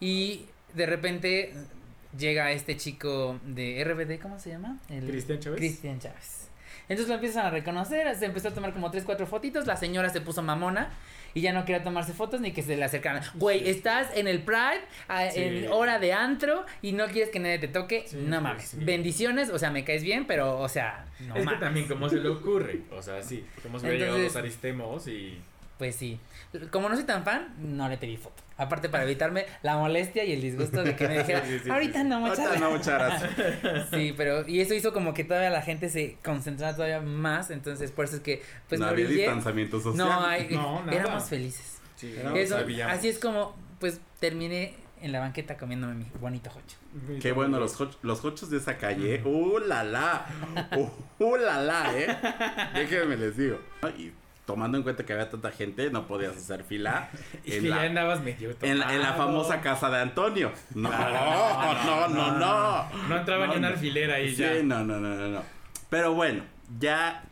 [0.00, 1.52] Y de repente
[2.18, 4.78] llega este chico de RBD, ¿cómo se llama?
[4.88, 5.58] El- Cristian Chávez.
[5.58, 6.48] Cristian Chávez.
[6.88, 10.08] Entonces lo empiezan a reconocer, se empezó a tomar como tres, cuatro fotitos, la señora
[10.08, 10.90] se puso mamona
[11.36, 13.22] y ya no quería tomarse fotos ni que se le acercaran.
[13.34, 15.40] Güey, estás en el Pride, a- Sí.
[15.42, 18.74] en hora de antro y no quieres que nadie te toque, Sí, no mames.
[18.82, 22.16] Bendiciones, o sea, me caes bien, pero, o sea, no es que también, ¿cómo se
[22.16, 22.80] le ocurre?
[22.90, 25.38] O sea, sí, hubiera llegado los aristemos y...
[25.76, 26.18] Pues sí.
[26.70, 28.42] Como no soy tan fan, no le pedí foto.
[28.58, 31.70] Aparte para evitarme la molestia y el disgusto de que me dijera, Sí, sí, sí,
[31.70, 32.08] ahorita sí.
[32.08, 33.88] no, muchas Ahorita no, muchas gracias.
[33.92, 37.92] Sí, pero y eso hizo como que todavía la gente se concentrara todavía más, entonces
[37.92, 40.08] por eso es que pues no me había distanciamiento social.
[40.08, 40.92] No, hay, No, nada.
[40.98, 41.78] éramos felices.
[41.96, 42.56] Sí, No, Eso,
[42.88, 46.76] así es como pues terminé en la banqueta comiéndome mi bonito hocho.
[47.20, 49.20] Qué bueno, los, hoch- los hochos de esa calle.
[49.22, 50.26] ¡Uh, la, la!
[50.74, 50.88] ¡Uh,
[51.22, 52.16] uh, la, la, eh!
[52.74, 53.58] Déjenme les digo.
[53.98, 54.12] Y
[54.46, 57.10] tomando en cuenta que había tanta gente, no podías hacer fila
[57.44, 60.52] Es en, que ya la, andabas medio en, la, en la famosa casa de Antonio.
[60.74, 63.08] No, Claro, no, no, no.
[63.08, 63.68] No entraba No, ni un no.
[63.68, 64.62] alfiler ahí Sí, ya.
[64.62, 65.42] no, no, no, no, no.
[65.90, 66.42] Pero bueno,
[66.78, 67.22] ya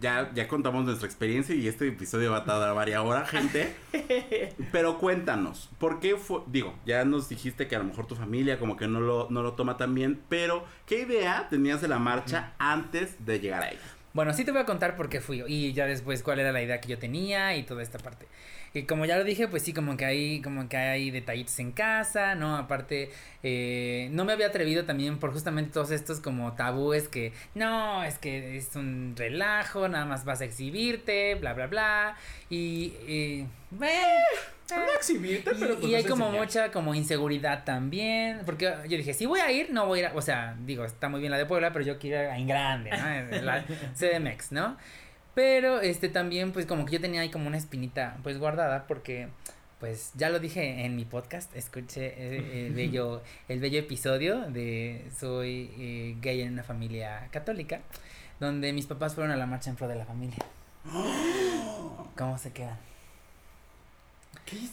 [0.00, 3.74] ya, ya contamos nuestra experiencia y este episodio va a tardar varias horas, gente.
[4.72, 6.40] Pero cuéntanos, ¿por qué fue?
[6.46, 9.42] Digo, ya nos dijiste que a lo mejor tu familia como que no lo, no
[9.42, 13.70] lo toma tan bien, pero ¿qué idea tenías de la marcha antes de llegar a
[13.70, 13.80] ella?
[14.18, 16.60] Bueno, sí te voy a contar por qué fui y ya después cuál era la
[16.60, 18.26] idea que yo tenía y toda esta parte.
[18.74, 21.72] Y como ya lo dije, pues sí, como que hay, como que hay detallitos en
[21.72, 22.56] casa, ¿no?
[22.56, 23.10] Aparte,
[23.42, 28.18] eh, no me había atrevido también por justamente todos estos como tabúes que, no, es
[28.18, 32.16] que es un relajo, nada más vas a exhibirte, bla, bla, bla.
[32.50, 33.46] Y, eh,
[34.70, 36.44] no exhibirte, pero y, pues y hay como enseñar.
[36.46, 40.08] mucha como inseguridad también, porque yo dije, si voy a ir, no voy a ir,
[40.08, 42.46] a- o sea, digo, está muy bien la de Puebla, pero yo quiero ir en
[42.46, 43.42] grande, ¿no?
[43.42, 44.76] La CDMX, ¿no?
[45.38, 49.28] Pero este también pues como que yo tenía ahí como una espinita pues guardada porque
[49.78, 55.06] pues ya lo dije en mi podcast, escuché eh, el bello el bello episodio de
[55.16, 57.82] soy eh, gay en una familia católica
[58.40, 60.38] donde mis papás fueron a la marcha en pro de la familia.
[62.16, 62.76] ¿Cómo se quedan?
[64.44, 64.72] ¿Qué es?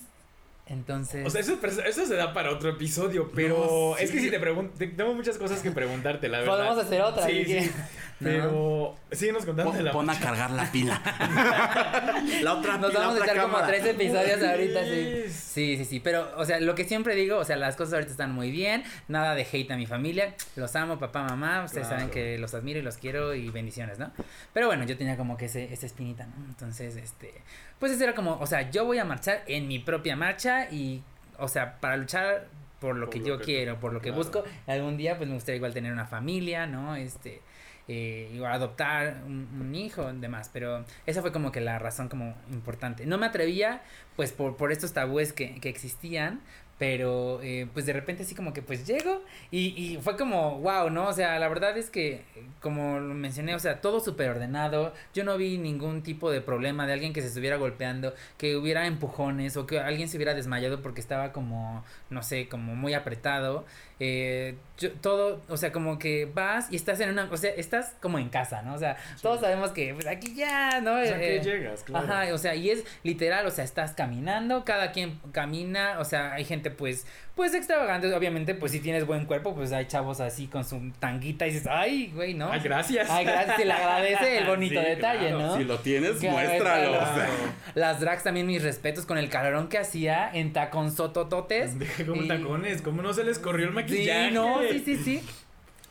[0.68, 4.32] Entonces O sea, eso, eso se da para otro episodio, pero No, es que si
[4.32, 6.56] te pregunto, tengo muchas cosas que preguntarte, la verdad.
[6.58, 7.28] podemos hacer otra.
[7.28, 7.72] Sí, sí.
[8.20, 11.02] Pero síguenos contando de Pon, la pon a cargar la pila.
[12.42, 15.24] la otra Nos pila, vamos a echar como tres episodios ahorita, sí.
[15.30, 16.00] Sí, sí, sí.
[16.00, 18.84] Pero, o sea, lo que siempre digo, o sea, las cosas ahorita están muy bien.
[19.08, 20.34] Nada de hate a mi familia.
[20.56, 21.64] Los amo, papá, mamá.
[21.66, 22.02] Ustedes Claro.
[22.04, 24.12] saben que los admiro y los quiero y bendiciones, ¿no?
[24.54, 26.46] Pero bueno, yo tenía como que ese, esa espinita, ¿no?
[26.48, 27.34] Entonces, este.
[27.80, 31.04] Pues eso era como, o sea, yo voy a marchar en mi propia marcha y,
[31.38, 32.48] o sea, para luchar
[32.80, 34.18] por lo Por que lo yo que- quiero, por lo que claro.
[34.24, 34.44] busco.
[34.68, 36.96] Algún día, pues me gustaría igual tener una familia, ¿no?
[36.96, 37.42] Este
[37.88, 43.06] eh, adoptar un, un hijo demás pero esa fue como que la razón como importante.
[43.06, 43.82] No me atrevía
[44.16, 46.42] pues por, por estos tabúes que, que existían
[46.78, 50.90] pero eh, pues de repente así como que pues llego y, y fue como wow
[50.90, 52.24] no o sea la verdad es que
[52.62, 56.86] como lo mencioné o sea todo súper ordenado yo no vi ningún tipo de problema
[56.86, 60.82] de alguien que se estuviera golpeando que hubiera empujones o que alguien se hubiera desmayado
[60.82, 63.66] porque estaba como no sé como muy apretado
[63.98, 67.96] eh, yo- todo, o sea, como que vas y estás en una, o sea, estás
[68.02, 68.74] como en casa, ¿no?
[68.74, 71.00] O sea, todos sabemos que pues aquí ya, ¿no?
[71.00, 72.06] O sea, que Eh, llegas, claro.
[72.06, 76.34] Ajá, o sea, y es literal, o sea, estás caminando, cada quien camina, o sea,
[76.34, 80.48] hay gente pues, pues extravagante, obviamente, pues si tienes buen cuerpo, pues hay chavos así
[80.48, 82.52] con su tanguita y dices, ay, güey, ¿no?
[82.52, 83.10] Ay, gracias.
[83.10, 85.40] Ay, gracias, se le agradece el bonito Sí, detalle, claro.
[85.40, 85.58] ¿no?
[85.58, 86.90] Si lo tienes, Claro, muéstralo.
[86.92, 87.12] claro.
[87.12, 87.28] o sea.
[87.76, 91.72] Las drags también mis respetos con el calorón que hacía en taconzotototes.
[92.06, 94.30] Como Y- tacones, ¿cómo no se les corrió el maquillaje?
[94.30, 95.22] Sí, no, sí, sí, sí.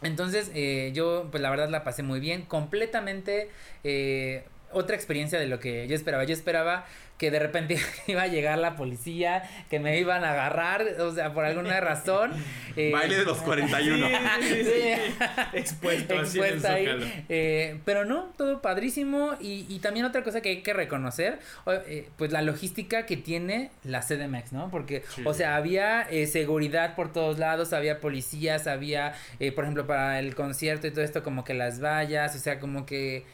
[0.02, 2.42] Entonces, eh, yo, pues la verdad la pasé muy bien.
[2.42, 3.48] Completamente
[3.84, 6.24] eh, otra experiencia de lo que yo esperaba.
[6.24, 6.84] Yo esperaba
[7.18, 11.32] que de repente iba a llegar la policía, que me iban a agarrar, o sea,
[11.32, 12.32] por alguna razón.
[12.76, 14.06] eh, Baile de los 41.
[14.40, 15.14] Sí, sí, sí.
[15.52, 17.24] Expuesto, así en el expuesta ahí.
[17.28, 19.34] Eh, pero no, todo padrísimo.
[19.40, 21.38] Y, y también otra cosa que hay que reconocer,
[21.86, 24.70] eh, pues la logística que tiene la CDMX, ¿no?
[24.70, 25.22] Porque, Sí.
[25.24, 30.18] o sea, había eh, seguridad por todos lados, había policías, había, eh, por ejemplo, para
[30.18, 33.24] el concierto y todo esto, como que las vallas, o sea, como que,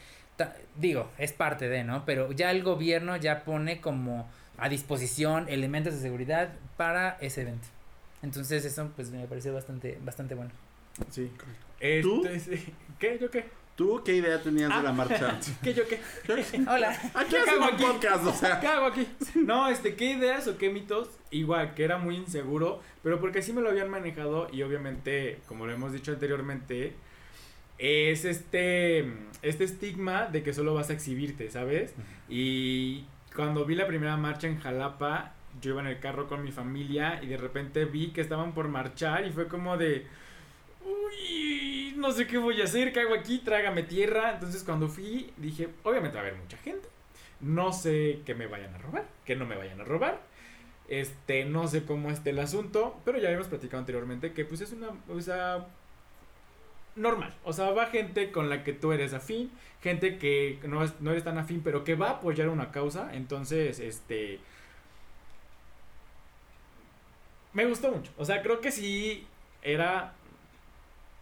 [0.80, 2.04] digo, es parte de, ¿no?
[2.04, 7.68] Pero ya el gobierno ya pone como a disposición elementos de seguridad para ese evento.
[8.22, 10.50] Entonces eso pues me pareció bastante, bastante bueno.
[11.10, 11.30] Sí.
[12.02, 12.26] ¿Tú?
[12.26, 12.74] Este, sí.
[12.98, 13.18] ¿Qué?
[13.18, 13.46] ¿Yo qué?
[13.76, 15.40] ¿Tú qué idea tenías de la marcha?
[15.62, 15.72] ¿Qué?
[15.72, 16.00] ¿Yo qué?
[16.68, 16.90] Hola.
[17.14, 17.82] Aquí ¿Qué hago aquí?
[17.82, 18.60] podcast, o sea.
[18.60, 19.08] ¿Qué hago aquí?
[19.36, 21.08] No, este, ¿qué ideas o qué mitos?
[21.30, 25.64] Igual, que era muy inseguro, pero porque sí me lo habían manejado y obviamente, como
[25.64, 26.92] lo hemos dicho anteriormente,
[27.80, 31.94] es este, este estigma de que solo vas a exhibirte, ¿sabes?
[32.28, 36.52] Y cuando vi la primera marcha en Jalapa, yo iba en el carro con mi
[36.52, 40.06] familia y de repente vi que estaban por marchar y fue como de...
[40.84, 43.38] Uy, no sé qué voy a hacer, ¿qué hago aquí?
[43.38, 44.34] Trágame tierra.
[44.34, 46.86] Entonces cuando fui dije, obviamente va a haber mucha gente.
[47.40, 50.20] No sé que me vayan a robar, que no me vayan a robar.
[50.88, 54.72] Este, no sé cómo esté el asunto, pero ya habíamos platicado anteriormente que pues es
[54.72, 55.68] una, o sea,
[57.00, 57.34] normal.
[57.44, 59.50] O sea, va gente con la que tú eres afín,
[59.82, 63.10] gente que no, no eres tan afín, pero que va a apoyar una causa.
[63.14, 64.38] Entonces, este...
[67.52, 68.12] Me gustó mucho.
[68.16, 69.26] O sea, creo que sí
[69.62, 70.14] era...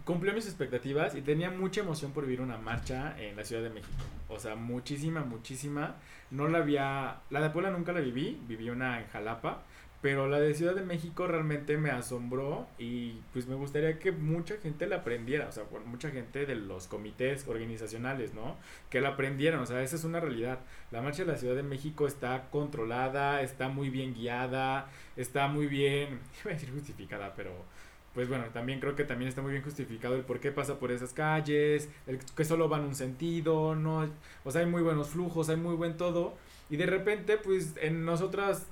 [0.05, 3.69] Cumplió mis expectativas y tenía mucha emoción por vivir una marcha en la Ciudad de
[3.69, 3.93] México.
[4.29, 5.97] O sea, muchísima, muchísima.
[6.31, 7.21] No la había...
[7.31, 9.63] La de Puebla nunca la viví, viví una en Jalapa.
[10.01, 14.57] Pero la de Ciudad de México realmente me asombró y pues me gustaría que mucha
[14.59, 18.57] gente la aprendiera, o sea, por mucha gente de los comités organizacionales, ¿no?
[18.91, 20.61] Que la aprendieran, o sea, esa es una realidad.
[20.93, 25.67] La marcha de la Ciudad de México está controlada, está muy bien guiada, está muy
[25.67, 27.51] bien, iba a decir justificada, pero
[28.15, 30.93] pues bueno, también creo que también está muy bien justificado el por qué pasa por
[30.93, 34.09] esas calles, el que solo van un sentido, no,
[34.45, 36.35] o sea, hay muy buenos flujos, hay muy buen todo,
[36.71, 38.67] y de repente, pues en nosotras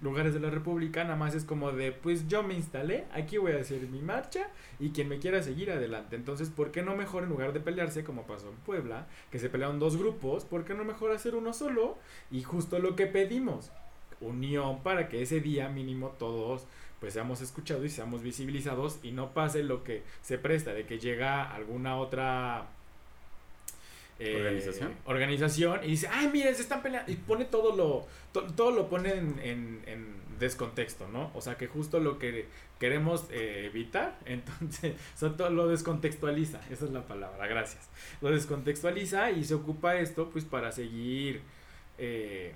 [0.00, 3.52] lugares de la República, nada más es como de, pues yo me instalé, aquí voy
[3.52, 6.16] a hacer mi marcha y quien me quiera seguir adelante.
[6.16, 9.48] Entonces, ¿por qué no mejor en lugar de pelearse como pasó en Puebla, que se
[9.48, 11.96] pelearon dos grupos, ¿por qué no mejor hacer uno solo?
[12.30, 13.70] Y justo lo que pedimos,
[14.20, 16.66] unión para que ese día mínimo todos
[17.00, 20.98] pues seamos escuchados y seamos visibilizados y no pase lo que se presta de que
[20.98, 22.68] llega alguna otra
[24.18, 28.06] eh, organización organización y dice ay miren se están peleando y pone todo lo
[28.52, 32.46] todo lo pone en, en, descontexto no o sea que justo lo que
[32.80, 37.88] queremos eh, evitar entonces todo lo descontextualiza esa es la palabra gracias.
[38.20, 41.42] Lo descontextualiza y se ocupa esto pues para seguir
[41.98, 42.52] eh,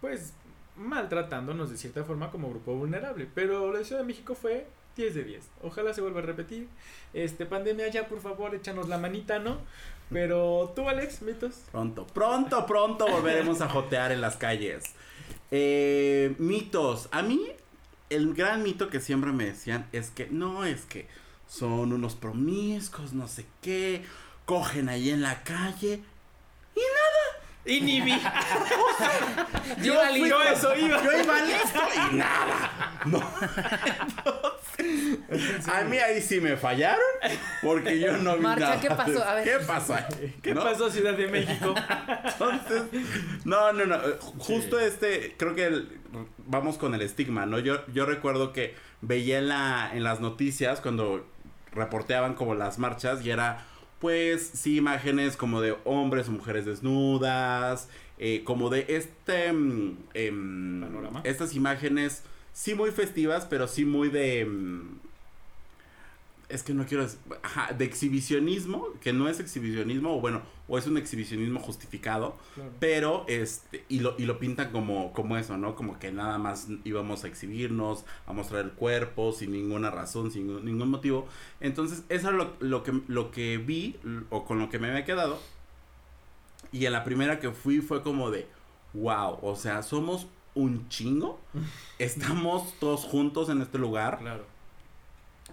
[0.00, 0.34] pues
[0.76, 3.28] maltratándonos de cierta forma como grupo vulnerable.
[3.34, 4.66] Pero la Ciudad de México fue
[4.96, 5.44] 10 de 10.
[5.62, 6.68] Ojalá se vuelva a repetir.
[7.12, 9.58] Este, pandemia ya, por favor, échanos la manita, ¿no?
[10.10, 11.54] Pero tú, Alex, mitos.
[11.70, 14.84] Pronto, pronto, pronto volveremos a jotear en las calles.
[15.50, 17.08] Eh, mitos.
[17.12, 17.40] A mí,
[18.10, 21.08] el gran mito que siempre me decían es que no, es que
[21.48, 24.04] son unos promiscuos, no sé qué,
[24.44, 26.00] cogen ahí en la calle
[26.74, 27.46] y nada.
[27.64, 28.12] Y ni vi.
[29.82, 31.02] yo, yo eso iba.
[31.02, 33.00] Yo iba listo y nada.
[33.06, 33.20] No.
[35.66, 37.00] a mí ahí sí me fallaron
[37.62, 38.80] porque yo no vi nada.
[38.80, 39.24] ¿qué pasó?
[39.24, 39.44] A ver.
[39.44, 39.96] ¿Qué pasó?
[40.42, 41.74] ¿Qué pasó Ciudad de México?
[42.24, 42.82] Entonces,
[43.44, 43.98] no, no, no.
[44.38, 45.84] Justo este, creo que
[46.46, 47.58] vamos con el estigma, ¿no?
[47.58, 51.26] Yo, yo recuerdo que veía en, la, en las noticias cuando
[51.72, 53.64] reporteaban como las marchas y era
[53.98, 59.52] pues sí imágenes como de hombres o mujeres desnudas, eh, como de este...
[59.52, 61.20] Mm, em, ¿Panorama?
[61.24, 62.22] Estas imágenes
[62.56, 64.46] sí muy festivas, pero sí muy de...
[64.46, 64.98] Mm,
[66.48, 67.06] es que no quiero...
[67.42, 72.34] Ajá, de exhibicionismo, que no es exhibicionismo, o bueno, o es un exhibicionismo justificado,
[72.80, 75.74] pero este, y lo, y lo pintan como, como eso, ¿no?
[75.74, 80.64] Como que nada más íbamos a exhibirnos, a mostrar el cuerpo, sin ninguna razón, sin
[80.64, 81.28] ningún motivo.
[81.60, 83.96] Entonces, eso es lo, lo, que, lo que vi,
[84.30, 85.38] o con lo que me había quedado.
[86.72, 88.46] Y en la primera que fui fue como de,
[88.94, 91.38] wow, o sea, somos un chingo,
[92.00, 94.18] estamos todos juntos en este lugar.
[94.18, 94.56] Claro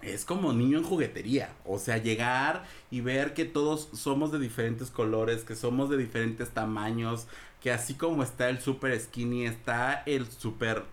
[0.06, 1.54] es como niño en juguetería.
[1.66, 6.50] O sea, llegar y ver que todos somos de diferentes colores, que somos de diferentes
[6.50, 7.28] tamaños,
[7.62, 10.84] que así como está el super skinny, está el super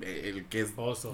[0.00, 1.12] el que es oso,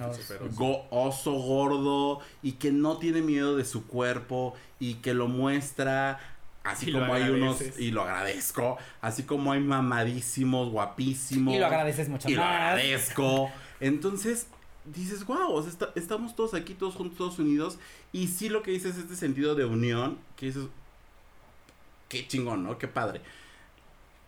[0.90, 1.32] oso.
[1.32, 6.36] gordo y que no tiene miedo de su cuerpo y que lo muestra
[6.66, 12.09] así como hay unos y lo agradezco, así como hay mamadísimos, guapísimos y lo agradeces
[12.09, 13.50] mucho y lo agradezco.
[13.81, 14.48] Entonces,
[14.85, 17.79] dices, wow, o sea, estamos todos aquí, todos juntos, todos unidos.
[18.12, 20.64] Y sí lo que dices es este sentido de unión, que dices,
[22.09, 22.79] qué chingón, ¿no?
[22.79, 23.20] Qué padre.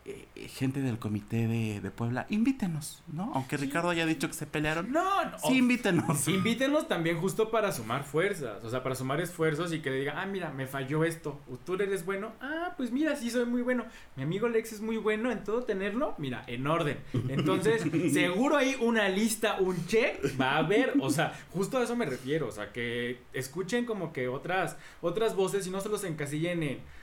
[0.04, 3.32] Eh, gente del comité de, Puebla, invítenos, ¿no?
[3.34, 4.90] Aunque Ricardo haya dicho que se pelearon.
[4.90, 5.38] No, no.
[5.38, 6.28] Sí, invítenos.
[6.28, 10.14] Invítenos también justo para sumar fuerzas, o sea, para sumar esfuerzos y que le diga,
[10.20, 13.84] ah, mira, me falló esto, tú eres bueno, ah, pues mira, sí soy muy bueno,
[14.16, 16.98] mi amigo Lex es muy bueno en todo tenerlo, mira, en orden.
[17.28, 17.82] Entonces,
[18.12, 22.06] seguro hay una lista, un check, va a haber, o sea, justo a eso me
[22.06, 26.62] refiero, o sea, que escuchen como que otras, otras voces y no se los encasillen
[26.62, 26.97] en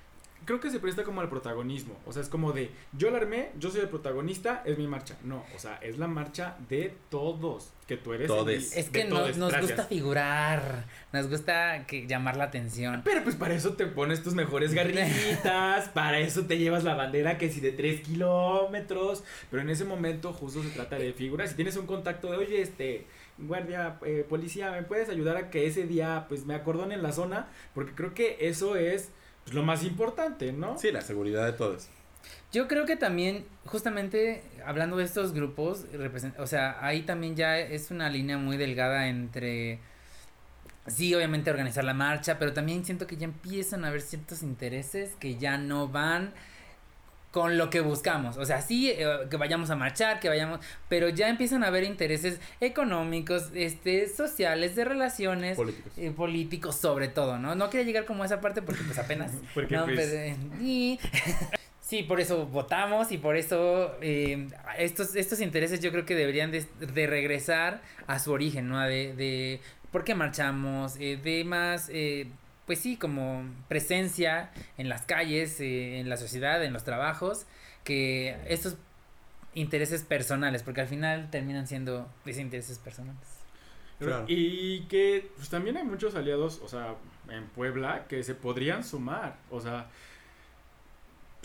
[0.45, 1.95] creo que se presta como al protagonismo.
[2.05, 5.17] O sea, es como de, yo la armé, yo soy el protagonista, es mi marcha.
[5.23, 7.71] No, o sea, es la marcha de todos.
[7.87, 8.75] Que tú eres.
[8.75, 13.01] es que nos gusta figurar, nos gusta que llamar la atención.
[13.05, 17.37] Pero pues para eso te pones tus mejores garritas, para eso te llevas la bandera
[17.37, 19.23] que si de 3 kilómetros.
[19.51, 21.51] Pero en ese momento justo se trata de figuras.
[21.51, 23.05] Si tienes un contacto de, oye, este
[23.37, 27.49] guardia, eh, policía, ¿me puedes ayudar a que ese día pues me en la zona?
[27.75, 29.11] Porque creo que eso es
[29.45, 30.77] pues, lo más importante, ¿no?
[30.77, 31.87] Sí, la seguridad de todos.
[32.51, 35.85] Yo creo que también, justamente hablando de estos grupos,
[36.37, 39.79] o sea, ahí también ya es una línea muy delgada entre,
[40.87, 45.15] sí, obviamente organizar la marcha, pero también siento que ya empiezan a haber ciertos intereses
[45.19, 46.33] que ya no van
[47.35, 48.37] con lo que buscamos.
[48.37, 51.83] O sea, sí, eh, que vayamos a marchar, que vayamos, pero ya empiezan a haber
[51.83, 57.53] intereses económicos, este, sociales, de relaciones, políticos, eh, políticos sobre todo, ¿no?
[57.53, 59.33] No quería llegar como a esa parte porque pues apenas.
[59.53, 60.13] porque pues...
[60.13, 60.37] Eh,
[61.81, 63.97] sí, por eso votamos y por eso
[64.77, 68.79] estos, estos intereses yo creo que deberían de, de regresar a su origen, ¿no?
[68.79, 69.59] De, de
[69.91, 71.89] por qué marchamos, de más
[72.65, 77.45] pues sí, como presencia en las calles, eh, en la sociedad, en los trabajos,
[77.83, 78.77] que estos
[79.53, 83.21] intereses personales, porque al final terminan siendo intereses personales.
[83.99, 84.25] Claro.
[84.27, 86.95] Y que pues, también hay muchos aliados, o sea,
[87.29, 89.37] en Puebla que se podrían sumar.
[89.49, 89.87] O sea,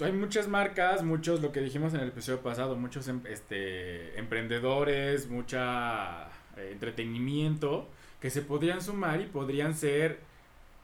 [0.03, 5.29] hay muchas marcas, muchos, lo que dijimos en el episodio pasado, muchos em- este, emprendedores,
[5.29, 6.25] mucha
[6.57, 7.89] eh, entretenimiento
[8.21, 10.19] que se podrían sumar y podrían ser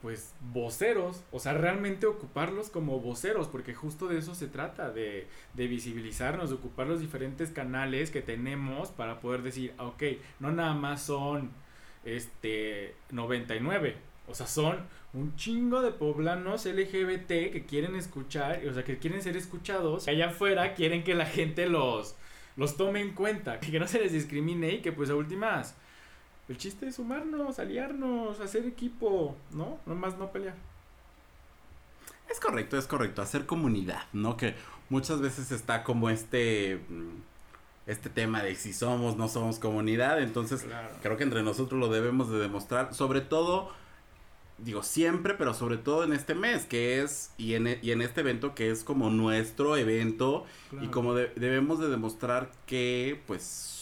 [0.07, 5.27] pues voceros, o sea, realmente ocuparlos como voceros, porque justo de eso se trata, de,
[5.55, 10.05] de visibilizarnos, de ocupar los diferentes canales que tenemos para poder decir, ah, ok,
[10.39, 11.51] no nada más son
[12.05, 13.97] este 99,
[14.29, 14.79] o sea, son
[15.13, 20.29] un chingo de poblanos LGBT que quieren escuchar, o sea, que quieren ser escuchados, allá
[20.29, 22.15] afuera quieren que la gente los,
[22.55, 25.77] los tome en cuenta, que no se les discrimine y que pues a últimas,
[26.49, 29.79] el chiste es sumarnos, aliarnos, hacer equipo, ¿no?
[29.87, 30.55] Nomás no pelear.
[32.31, 33.23] Es correcto, es correcto.
[33.23, 34.37] Hacer comunidad, ¿no?
[34.37, 34.55] Que
[34.89, 36.81] muchas veces está como este.
[36.89, 37.09] mm,
[37.87, 40.21] Este tema de si somos, no somos comunidad.
[40.21, 40.89] Entonces, Claro.
[41.03, 42.93] creo que entre nosotros lo debemos de demostrar.
[42.95, 43.71] Sobre todo,
[44.59, 47.31] digo siempre, pero sobre todo en este mes, que es.
[47.39, 50.47] Y en, e- y en este evento que es como nuestro evento.
[50.83, 53.76] Y como de- debemos de demostrar que, pues.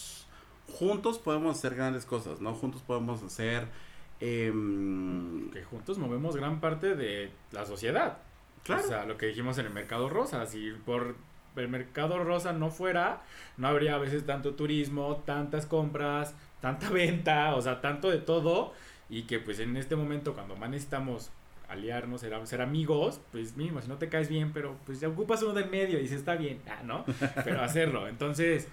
[0.72, 2.54] Juntos podemos hacer grandes cosas, ¿no?
[2.54, 3.68] Juntos podemos hacer.
[4.20, 8.18] em, que juntos movemos gran parte de la sociedad.
[8.62, 8.82] Claro.
[8.84, 11.16] O sea, lo que dijimos en el mercado rosa, si por
[11.56, 13.22] el mercado rosa no fuera,
[13.56, 18.72] no habría a veces tanto turismo, tantas compras, tanta venta, o sea, tanto de todo.
[19.10, 21.30] Y que pues en este momento cuando más necesitamos
[21.68, 25.42] aliarnos, ser, ser amigos, pues mínimo, si no te caes bien, pero pues ya ocupas
[25.42, 27.04] uno del medio y se está bien, ah, ¿no?
[27.44, 28.08] Pero hacerlo.
[28.08, 28.68] Entonces,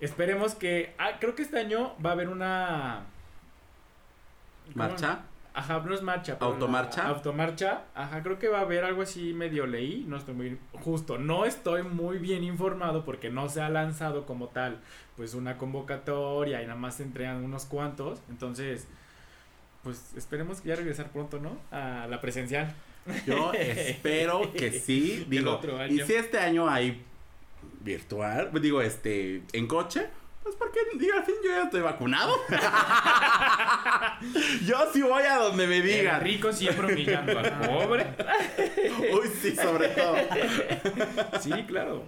[0.00, 3.04] esperemos que, ah, creo que este año va a haber una...
[4.74, 5.20] ¿Marcha?
[5.58, 6.36] Ajá, no es marcha.
[6.38, 7.08] ¿Automarcha?
[7.08, 7.82] Automarcha.
[7.92, 10.04] Ajá, creo que va a haber algo así medio leí.
[10.06, 11.18] No estoy muy justo.
[11.18, 14.78] No estoy muy bien informado porque no se ha lanzado como tal,
[15.16, 18.20] pues una convocatoria y nada más se entregan unos cuantos.
[18.28, 18.86] Entonces,
[19.82, 21.58] pues esperemos que ya regresar pronto, ¿no?
[21.76, 22.72] A la presencial.
[23.26, 25.26] Yo espero que sí.
[25.28, 27.04] Digo, y si este año hay
[27.80, 30.06] virtual, digo, este, en coche,
[30.42, 32.34] pues porque, digo, al fin yo ya estoy vacunado.
[34.64, 36.20] yo sí voy a donde me El digan.
[36.22, 38.06] rico siempre humillando al pobre.
[39.12, 40.16] Uy, sí, sobre todo.
[41.40, 42.04] Sí, claro.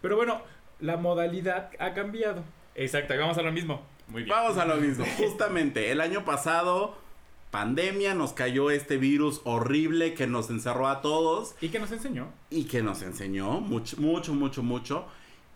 [0.00, 0.42] Pero bueno,
[0.80, 2.42] la modalidad ha cambiado.
[2.74, 3.86] Exacto, vamos a lo mismo.
[4.08, 4.36] Muy bien.
[4.36, 5.04] Vamos a lo mismo.
[5.18, 6.96] Justamente, el año pasado,
[7.54, 11.54] pandemia, nos cayó este virus horrible que nos encerró a todos.
[11.60, 12.32] ¿Y qué nos enseñó?
[12.50, 15.06] y que nos enseñó mucho, mucho, mucho, mucho.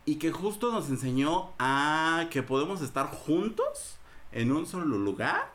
[0.05, 3.99] Y que justo nos enseñó a que podemos estar juntos
[4.31, 5.53] en un solo lugar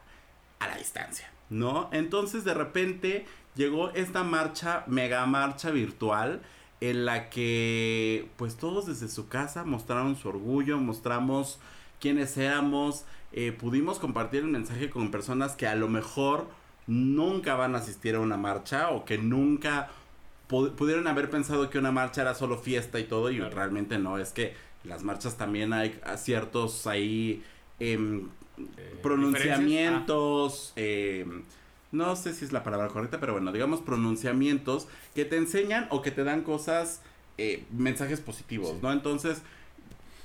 [0.59, 1.87] a la distancia, ¿no?
[1.93, 3.25] Entonces de repente
[3.55, 6.41] llegó esta marcha, mega marcha virtual,
[6.81, 11.59] en la que pues todos desde su casa mostraron su orgullo, mostramos
[12.03, 16.47] quiénes éramos, eh, pudimos compartir el mensaje con personas que a lo mejor
[16.85, 19.89] nunca van a asistir a una marcha o que nunca
[20.49, 23.55] pu- pudieron haber pensado que una marcha era solo fiesta y todo y Claro.
[23.55, 27.41] realmente no, es que las marchas también hay ciertos ahí
[27.79, 28.27] em,
[28.77, 31.41] Eh, pronunciamientos, em,
[31.91, 36.01] no sé si es la palabra correcta, pero bueno, digamos pronunciamientos que te enseñan o
[36.03, 37.01] que te dan cosas,
[37.39, 38.79] eh, mensajes positivos, Sí.
[38.83, 38.91] ¿no?
[38.91, 39.41] Entonces,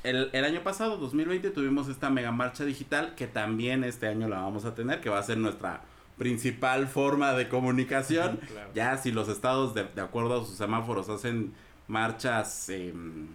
[0.05, 4.41] el, el año pasado, 2020, tuvimos esta mega marcha digital que también este año la
[4.41, 5.83] vamos a tener, que va a ser nuestra
[6.17, 8.41] principal forma de comunicación.
[8.49, 8.71] Claro.
[8.75, 11.53] Ya si los estados, de, de acuerdo a sus semáforos, hacen
[11.87, 13.29] marchas em,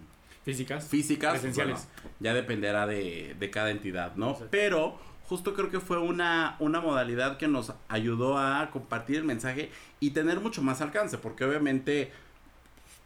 [0.44, 0.86] Físicas.
[0.88, 1.88] físicas, Presenciales.
[2.02, 4.30] bueno, ya dependerá de, de cada entidad, ¿no?
[4.32, 4.48] Exacto.
[4.50, 9.70] Pero justo creo que fue una, una modalidad que nos ayudó a compartir el mensaje
[10.00, 12.12] y tener mucho más alcance, porque obviamente,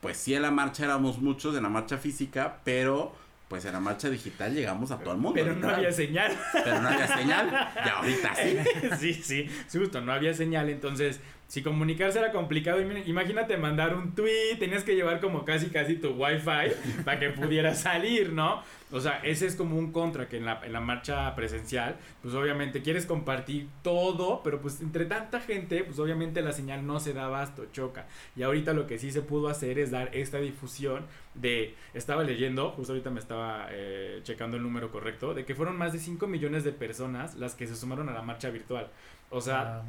[0.01, 3.13] pues sí en la marcha éramos muchos, en la marcha física, pero
[3.49, 5.41] pues en la marcha digital llegamos a todo el mundo.
[5.43, 6.33] Pero no había señal.
[6.53, 8.59] Pero no había señal, y ahorita sí.
[8.99, 10.69] sí, sí, sí, justo, no había señal.
[10.69, 15.69] Entonces, si comunicarse era complicado, im- imagínate mandar un tweet, tenías que llevar como casi,
[15.71, 16.73] casi tu wifi
[17.05, 18.63] para que pudiera salir, ¿no?
[18.91, 22.35] O sea, ese es como un contra que en la, en la marcha presencial, pues
[22.35, 27.13] obviamente quieres compartir todo, pero pues entre tanta gente, pues obviamente la señal no se
[27.15, 28.07] da abasto, choca.
[28.37, 32.71] Y ahorita lo que sí se pudo hacer es dar esta difusión de, estaba leyendo,
[32.71, 36.27] justo ahorita me estaba eh, checando el número correcto, de que fueron más de 5
[36.27, 38.89] millones de personas las que se sumaron a la marcha virtual.
[39.31, 39.83] O sea.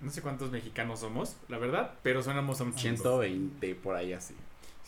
[0.00, 2.96] No sé cuántos mexicanos somos, la verdad, pero sonamos a un chingo.
[2.96, 4.34] 120 por ahí así.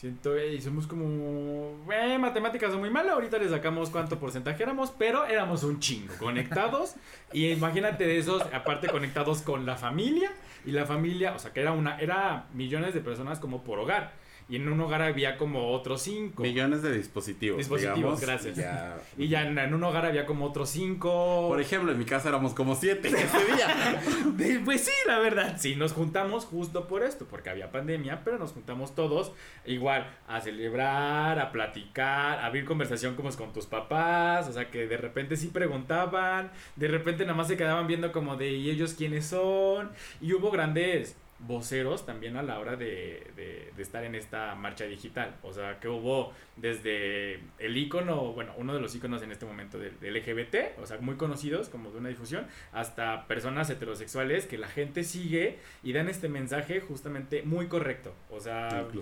[0.01, 1.77] Siento, y somos como.
[1.93, 3.13] Eh, matemáticas son muy malas.
[3.13, 6.95] Ahorita le sacamos cuánto porcentaje éramos, pero éramos un chingo conectados.
[7.35, 10.33] y imagínate de esos, aparte conectados con la familia.
[10.65, 11.99] Y la familia, o sea, que era una.
[11.99, 14.15] Era millones de personas como por hogar.
[14.51, 16.43] Y en un hogar había como otros cinco.
[16.43, 17.59] Millones de dispositivos.
[17.59, 18.57] Dispositivos, digamos, gracias.
[18.57, 21.47] ya- Y ya en, un hogar había como otros cinco.
[21.49, 23.17] Por ejemplo, en mi casa éramos como siete ese
[23.55, 24.01] día.
[24.37, 28.39] De- Pues sí, la verdad, sí, nos juntamos justo por esto, porque había pandemia, pero
[28.39, 29.33] nos juntamos todos
[29.65, 34.71] igual a celebrar, a platicar, a abrir conversación como es con tus papás, o sea
[34.71, 38.71] que de repente sí preguntaban, de repente nada más se quedaban viendo como de ¿y
[38.71, 39.91] ellos quiénes son?
[40.21, 41.17] Y hubo grandes
[41.47, 45.81] voceros también a la hora de, de- de estar en esta marcha digital, o sea
[45.81, 50.15] que hubo desde el icono, bueno, uno de los iconos en este momento del, del
[50.19, 55.03] LGBT, o sea, muy conocidos como de una difusión, hasta personas heterosexuales que la gente
[55.05, 58.13] sigue y dan este mensaje justamente muy correcto.
[58.31, 58.99] O sea, vi-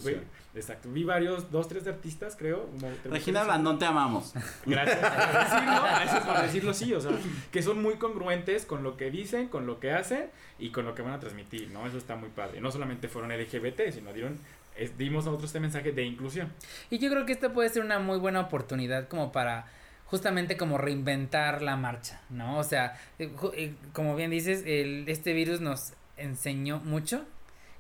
[0.54, 0.90] exacto.
[0.92, 2.66] Vi varios, dos, tres artistas, creo.
[2.66, 4.32] como- Regina Blandón, te amamos.
[4.64, 5.10] Gracias por
[5.40, 7.10] decirlo, gracias por decirlo, sí, o sea,
[7.50, 10.94] que son muy congruentes con lo que dicen, con lo que hacen y con lo
[10.94, 11.86] que van a transmitir, ¿no?
[11.86, 12.60] Eso está muy padre.
[12.60, 14.38] No solamente fueron LGBT, sino dieron,
[14.76, 16.52] es- dimos nosotros este mensaje de inclusión.
[16.90, 19.66] Y yo creo que esta puede ser una muy buena oportunidad como para
[20.06, 22.58] justamente como reinventar la marcha, ¿no?
[22.58, 27.24] O sea, eh, eh, como bien dices, el, este virus nos enseñó mucho,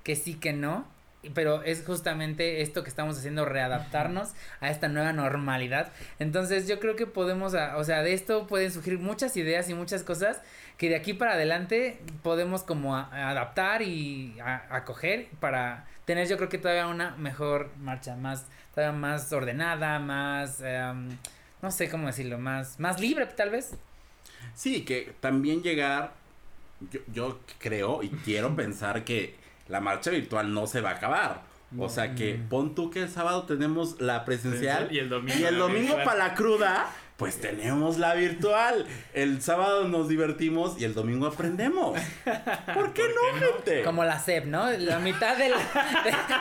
[0.04, 0.86] que sí, que no,
[1.34, 5.90] pero es justamente esto que estamos haciendo, readaptarnos a esta nueva normalidad.
[6.18, 9.74] Entonces yo creo que podemos, a- o sea, de esto pueden surgir muchas ideas y
[9.74, 10.40] muchas cosas
[10.78, 16.26] que de aquí para adelante podemos como a- a adaptar y a- acoger para tener
[16.26, 21.08] yo creo que todavía una mejor marcha, más, todavía más ordenada, más, em,
[21.60, 23.74] no sé cómo decirlo, más, más libre tal vez.
[24.54, 26.12] Sí, que también llegar,
[26.92, 29.36] yo, yo creo y quiero pensar que
[29.68, 31.42] la marcha virtual no se va a acabar.
[31.76, 35.38] O sea que pon tú que el sábado tenemos la presencial Y el domingo.
[35.38, 36.86] y el domingo para la cruda,
[37.18, 38.86] pues tenemos la virtual.
[39.12, 41.98] El sábado nos divertimos y el domingo aprendemos.
[42.72, 43.82] ¿Por qué no, gente?
[43.82, 44.70] Como la SEP, ¿no?
[44.70, 45.56] La mitad de, la-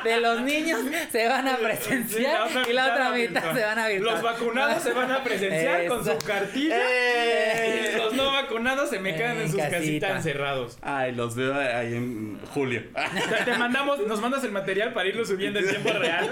[0.04, 0.80] de, de los niños
[1.12, 4.14] se van a Sí, presenciar y la otra mitad se van a virtual.
[4.14, 6.78] Los vacunados se van a presenciar con su cartilla.
[6.80, 7.94] ¡Eh!
[7.94, 9.78] Y los no vacunados se me quedan en, En sus casita.
[9.80, 10.78] casitas encerrados.
[10.82, 12.84] Ay, los veo ahí en julio.
[12.94, 16.30] Te, te mandamos, nos mandas el material para irlo subiendo en tiempo real.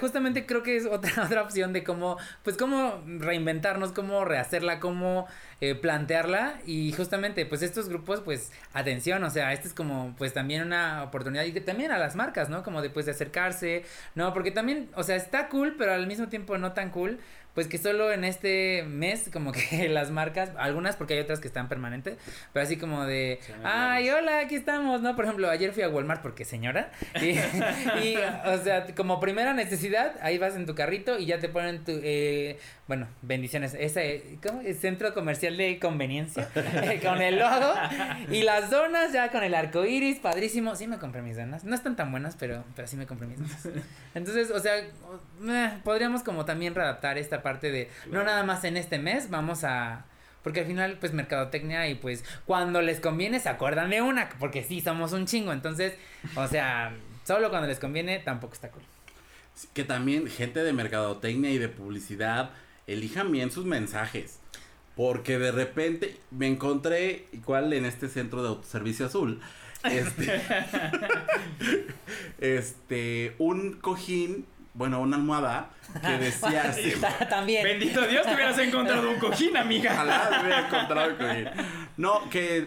[0.00, 5.26] Justamente creo que es otra, otra opción de cómo, pues cómo reinventarnos, cómo rehacerla, cómo
[5.60, 10.32] eh, plantearla y justamente pues estos grupos pues atención, o sea, este es como pues
[10.32, 12.62] también una oportunidad y que también a las marcas, ¿no?
[12.62, 14.32] Como después de acercarse, ¿no?
[14.32, 17.18] Porque también, o sea, está cool, pero al mismo tiempo no tan cool,
[17.58, 21.48] pues que solo en este mes como que las marcas, algunas porque hay otras que
[21.48, 22.16] están permanentes,
[22.52, 25.16] pero así como de, Sí, ay, hola, aquí estamos, ¿no?
[25.16, 27.30] Por ejemplo, ayer fui a Walmart porque señora, y,
[28.06, 31.82] y, o sea, como primera necesidad, ahí vas en tu carrito y ya te ponen
[31.82, 34.62] tu, eh, bueno, bendiciones, ese, ¿cómo?
[34.72, 37.74] Centro Comercial de Conveniencia, eh, con el logo,
[38.30, 41.74] y las donas ya con el arco iris, padrísimo, sí me compré mis donas, no
[41.74, 43.68] están tan buenas, pero, pero sí me compré mis donas.
[44.14, 48.78] Entonces, o sea, eh, podríamos como también readaptar esta parte de, no nada más en
[48.78, 50.06] este mes, vamos a...
[50.42, 54.62] Porque al final, pues, mercadotecnia y pues, cuando les conviene, se acuerdan de una, porque
[54.62, 55.52] sí, somos un chingo.
[55.52, 55.94] Entonces,
[56.36, 58.84] o sea, solo cuando les conviene, tampoco está cool.
[59.74, 62.52] Que también gente de mercadotecnia y de publicidad
[62.88, 64.40] elijan bien sus mensajes.
[64.96, 69.40] Porque de repente me encontré igual en este centro de autoservicio azul.
[69.84, 70.42] Este,
[72.40, 75.70] este, un cojín, bueno, una almohada
[76.04, 76.94] que decía así.
[77.28, 77.62] También.
[77.62, 79.92] Bendito Dios, te hubieras encontrado un cojín, amiga.
[79.92, 81.64] Ojalá hubiera encontrado el cojín.
[81.96, 82.66] No, que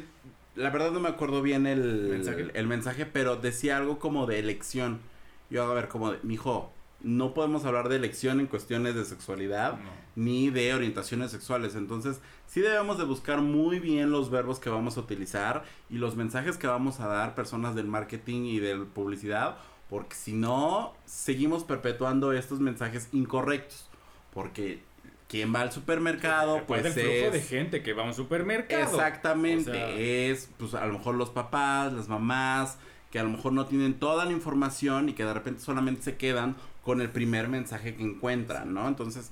[0.56, 2.48] la verdad no me acuerdo bien el ¿Mensaje?
[2.54, 5.02] el mensaje, pero decía algo como de elección.
[5.50, 9.78] Yo a ver, como de, mijo, no podemos hablar de elección en cuestiones de sexualidad
[10.16, 11.76] ni de orientaciones sexuales.
[11.76, 16.16] Entonces, sí debemos de buscar muy bien los verbos que vamos a utilizar y los
[16.16, 19.58] mensajes que vamos a dar personas del marketing y de publicidad,
[19.90, 23.88] porque si no, seguimos perpetuando estos mensajes incorrectos.
[24.34, 24.82] Porque
[25.28, 27.34] quien va al supermercado, pues el flujo es...
[27.34, 28.84] de gente que va a un supermercado.
[28.84, 32.78] Exactamente, O sea- es pues a lo mejor los papás, las mamás,
[33.12, 36.16] que a lo mejor no tienen toda la información y que de repente solamente se
[36.18, 38.88] quedan con el primer mensaje que encuentran, ¿no?
[38.88, 39.32] Entonces,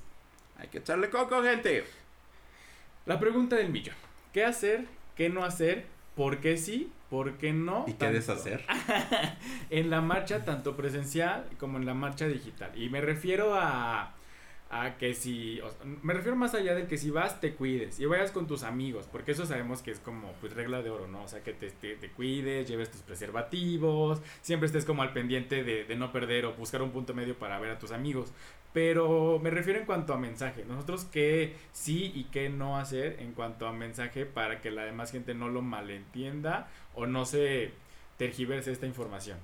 [0.60, 1.84] hay que echarle coco, gente.
[3.06, 3.96] La pregunta del millón.
[4.32, 4.84] ¿Qué hacer?
[5.16, 5.86] ¿Qué no hacer?
[6.14, 6.92] ¿Por qué sí?
[7.08, 7.84] ¿Por qué no?
[7.88, 8.64] ¿Y qué Tanto deshacer?
[9.70, 12.70] En la marcha, tanto presencial como en la marcha digital.
[12.76, 14.12] Y me refiero a,
[14.70, 15.60] a que si.
[16.02, 17.98] me refiero más allá de que si vas, te cuides.
[17.98, 19.08] Y vayas con tus amigos.
[19.10, 21.24] Porque eso sabemos que es como pues regla de oro, ¿no?
[21.24, 24.20] O sea, que te, te, te cuides, lleves tus preservativos.
[24.42, 27.58] Siempre estés como al pendiente de, de no perder o buscar un punto medio para
[27.58, 28.32] ver a tus amigos.
[28.72, 30.64] Pero me refiero en cuanto a mensaje.
[30.64, 35.10] Nosotros qué sí y qué no hacer en cuanto a mensaje para que la demás
[35.10, 37.72] gente no lo malentienda o no se
[38.18, 39.38] tergiverse esta información.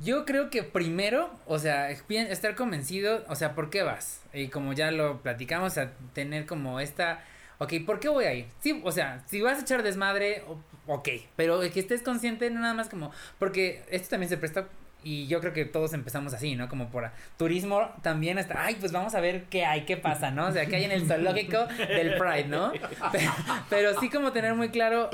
[0.00, 4.20] Yo creo que primero, o sea, estar convencido, o sea, ¿por qué vas?
[4.32, 7.22] Y como ya lo platicamos, sea, tener como esta,
[7.58, 8.46] ok, ¿por qué voy a ir?
[8.60, 10.42] Sí, o sea, si vas a echar desmadre,
[10.86, 14.66] ok, pero que estés consciente, no nada más como, porque esto también se presta,
[15.04, 16.68] y yo creo que todos empezamos así, ¿no?
[16.68, 20.46] Como por turismo también hasta, ay, pues vamos a ver qué hay, qué pasa, ¿no?
[20.46, 22.72] O sea, qué hay en el zoológico del Pride, ¿no?
[23.12, 23.32] Pero,
[23.68, 25.10] pero sí como tener muy claro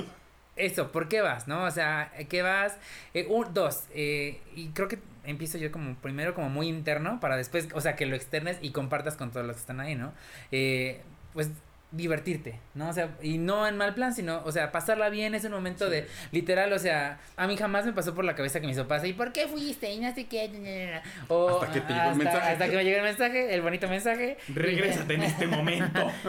[0.56, 1.64] eso, ¿por qué vas, no?
[1.64, 2.76] O sea, ¿qué vas?
[3.14, 7.36] Eh, un, dos, eh, y creo que empiezo yo como primero como muy interno para
[7.36, 10.12] después, o sea, que lo externes y compartas con todos los que están ahí, ¿no?
[10.52, 11.00] Eh,
[11.32, 11.50] pues
[11.92, 12.88] divertirte, ¿no?
[12.88, 15.90] O sea, y no en mal plan, sino, o sea, pasarla bien es un momento
[15.90, 19.04] de, literal, o sea, a mí jamás me pasó por la cabeza que mis papás,
[19.04, 19.90] ¿y por qué fuiste?
[19.92, 22.48] Y no sé qué, o Hasta que te llegó el mensaje.
[22.48, 24.38] Hasta que me llegó el mensaje, el bonito mensaje.
[24.48, 26.10] Regrésate en este momento.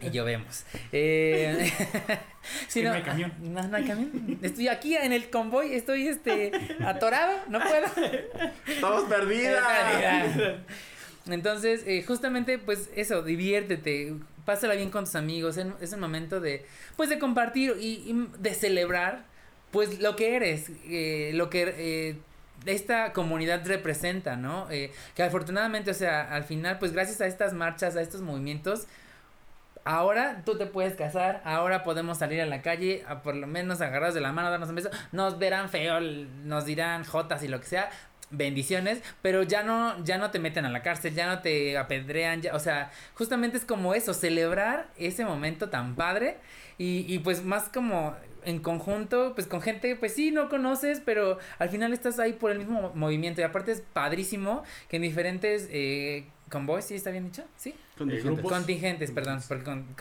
[0.00, 0.64] Y yo vemos.
[0.92, 1.72] Eh,
[2.68, 3.32] si no hay camión.
[3.40, 4.38] No, no hay camión.
[4.42, 6.52] Estoy aquí en el convoy, estoy este
[6.84, 7.86] atorado, no puedo.
[8.66, 10.56] ¡Estamos perdidas!
[11.26, 14.14] Entonces, eh, justamente, pues eso, diviértete,
[14.44, 16.64] pásala bien con tus amigos, es un momento de,
[16.96, 19.24] pues, de compartir y, y de celebrar,
[19.70, 22.16] pues, lo que eres, eh, lo que eh,
[22.66, 24.70] esta comunidad representa, ¿no?
[24.70, 28.86] Eh, que afortunadamente, o sea, al final, pues, gracias a estas marchas, a estos movimientos,
[29.86, 34.14] Ahora tú te puedes casar, ahora podemos salir a la calle, por lo menos agarrados
[34.14, 34.88] de la mano, darnos un beso.
[35.12, 37.90] Nos verán feo, nos dirán jotas y lo que sea,
[38.30, 42.42] bendiciones, pero ya no, ya no te meten a la cárcel, ya no te apedrean,
[42.42, 46.38] ya, o sea, justamente es como eso, celebrar ese momento tan padre
[46.78, 48.14] y, y pues más como
[48.44, 52.50] en conjunto, pues con gente, pues sí, no conoces, pero al final estás ahí por
[52.50, 57.10] el mismo mo- movimiento y aparte es padrísimo que en diferentes eh, convoys, ¿sí está
[57.10, 57.44] bien dicho?
[57.56, 57.74] ¿Sí?
[57.96, 58.24] Contingentes.
[58.34, 58.52] grupos.
[58.52, 59.94] Contingentes, perdón, porque con.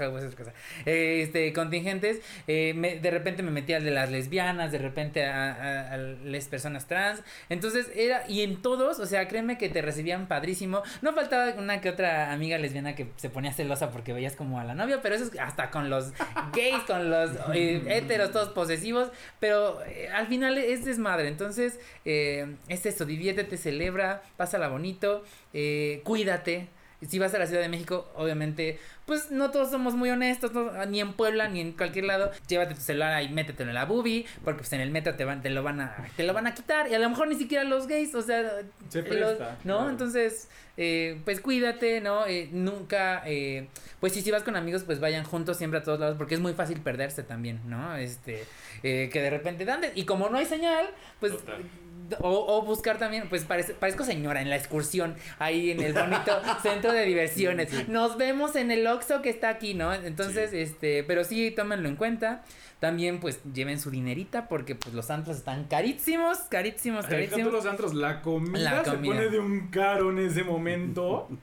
[0.86, 5.26] Eh, este, contingentes, eh, me- de repente me metí al de las lesbianas, de repente
[5.26, 7.22] a, a- a las personas trans.
[7.50, 10.82] Entonces era, y en todos, o sea, créeme que te recibían padrísimo.
[11.02, 14.64] No faltaba una que otra amiga lesbiana que se ponía celosa porque veías como a
[14.64, 16.12] la novia, pero eso es hasta con los
[16.56, 19.12] gays, con los eh, héteros, todos posesivos.
[19.40, 21.28] Pero eh, al final es desmadre.
[21.28, 25.24] Entonces, eh, es eso, diviértete, celebra, pásala bonito,
[25.54, 26.70] eh, cuídate.
[27.08, 30.86] Si vas a la Ciudad de México, obviamente, pues no todos somos muy honestos, no-
[30.86, 32.32] ni en Puebla ni en cualquier lado.
[32.48, 35.42] Llévate tu celular ahí, métetelo en la boobie, porque pues en el metro te van,
[35.42, 37.64] te lo van a, te lo van a quitar y a lo mejor ni siquiera
[37.64, 39.78] los gays, o sea, Se los- presta, ¿no?
[39.78, 39.90] claro.
[39.90, 40.48] Entonces,
[40.78, 42.26] eh, pues cuídate, ¿no?
[42.26, 43.68] Eh, nunca, eh,
[44.00, 46.40] pues si, si vas con amigos, pues vayan juntos siempre a todos lados, porque es
[46.42, 47.96] muy fácil perderse también, ¿no?
[47.98, 48.44] Este,
[48.84, 49.92] eh, que de repente, ¿dónde?
[49.96, 50.86] Y como no hay señal,
[51.20, 51.62] pues Total.
[52.20, 56.40] O, o buscar también, pues parece- parezco señora en la excursión, ahí en el bonito
[56.62, 57.88] centro de diversiones.
[57.90, 59.94] Nos vemos en el Oxxo que está aquí, ¿no?
[59.94, 62.44] Entonces, este, pero sí, tómenlo en cuenta.
[62.80, 67.54] También, pues, lleven su dinerita porque, pues, los antros están carísimos, carísimos, carísimos.
[67.54, 69.14] los antros, la comida La se comida.
[69.16, 71.30] pone de un caro en ese momento.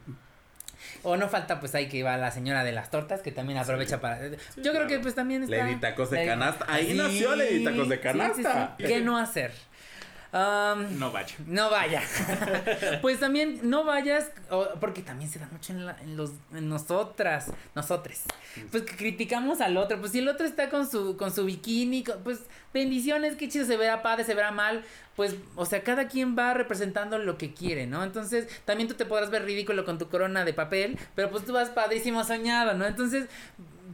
[1.02, 4.00] O no falta, pues, ahí que va la señora de las tortas que también aprovecha
[4.02, 4.18] para...
[4.56, 5.56] Yo creo que, pues, también está...
[5.56, 6.66] Lady Tacos de Lady- Canasta.
[6.68, 8.74] Ahí Sí, nació Lady Tacos de sí, sí, Canasta.
[8.78, 8.84] sí.
[8.84, 9.52] ¿Qué no hacer?
[10.32, 11.34] No vaya.
[11.46, 12.02] No vaya.
[13.02, 14.30] pues también no vayas,
[14.80, 18.22] porque también se da mucho en, la- en los, en nosotras, nosotres.
[18.70, 19.98] Pues que criticamos al otro.
[19.98, 22.40] Pues si el otro está con su, con su bikini, pues
[22.72, 24.82] bendiciones, qué chido, se verá padre, se verá mal.
[25.16, 28.02] Pues, o sea, cada quien va representando lo que quiere, ¿no?
[28.02, 31.52] Entonces, también tú te podrás ver ridículo con tu corona de papel, pero pues tú
[31.52, 32.86] vas padrísimo soñado, ¿no?
[32.86, 33.26] Entonces,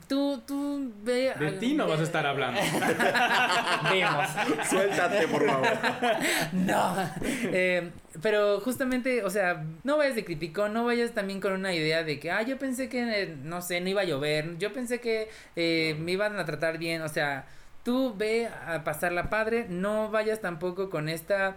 [0.09, 1.33] tú, tú ve.
[1.39, 2.61] De ti no vas a estar hablando.
[3.91, 4.27] Vemos.
[4.69, 5.67] Suéltate, por favor.
[6.53, 7.91] No, eh,
[8.23, 12.19] pero justamente, o sea, no vayas de criticón, no vayas también con una idea de
[12.19, 15.29] que, ah, yo pensé que, eh, no sé, no iba a llover, yo pensé que
[15.55, 17.47] eh, me iban a tratar bien, o sea,
[17.87, 21.55] tú ve a pasarla padre, no vayas tampoco con esta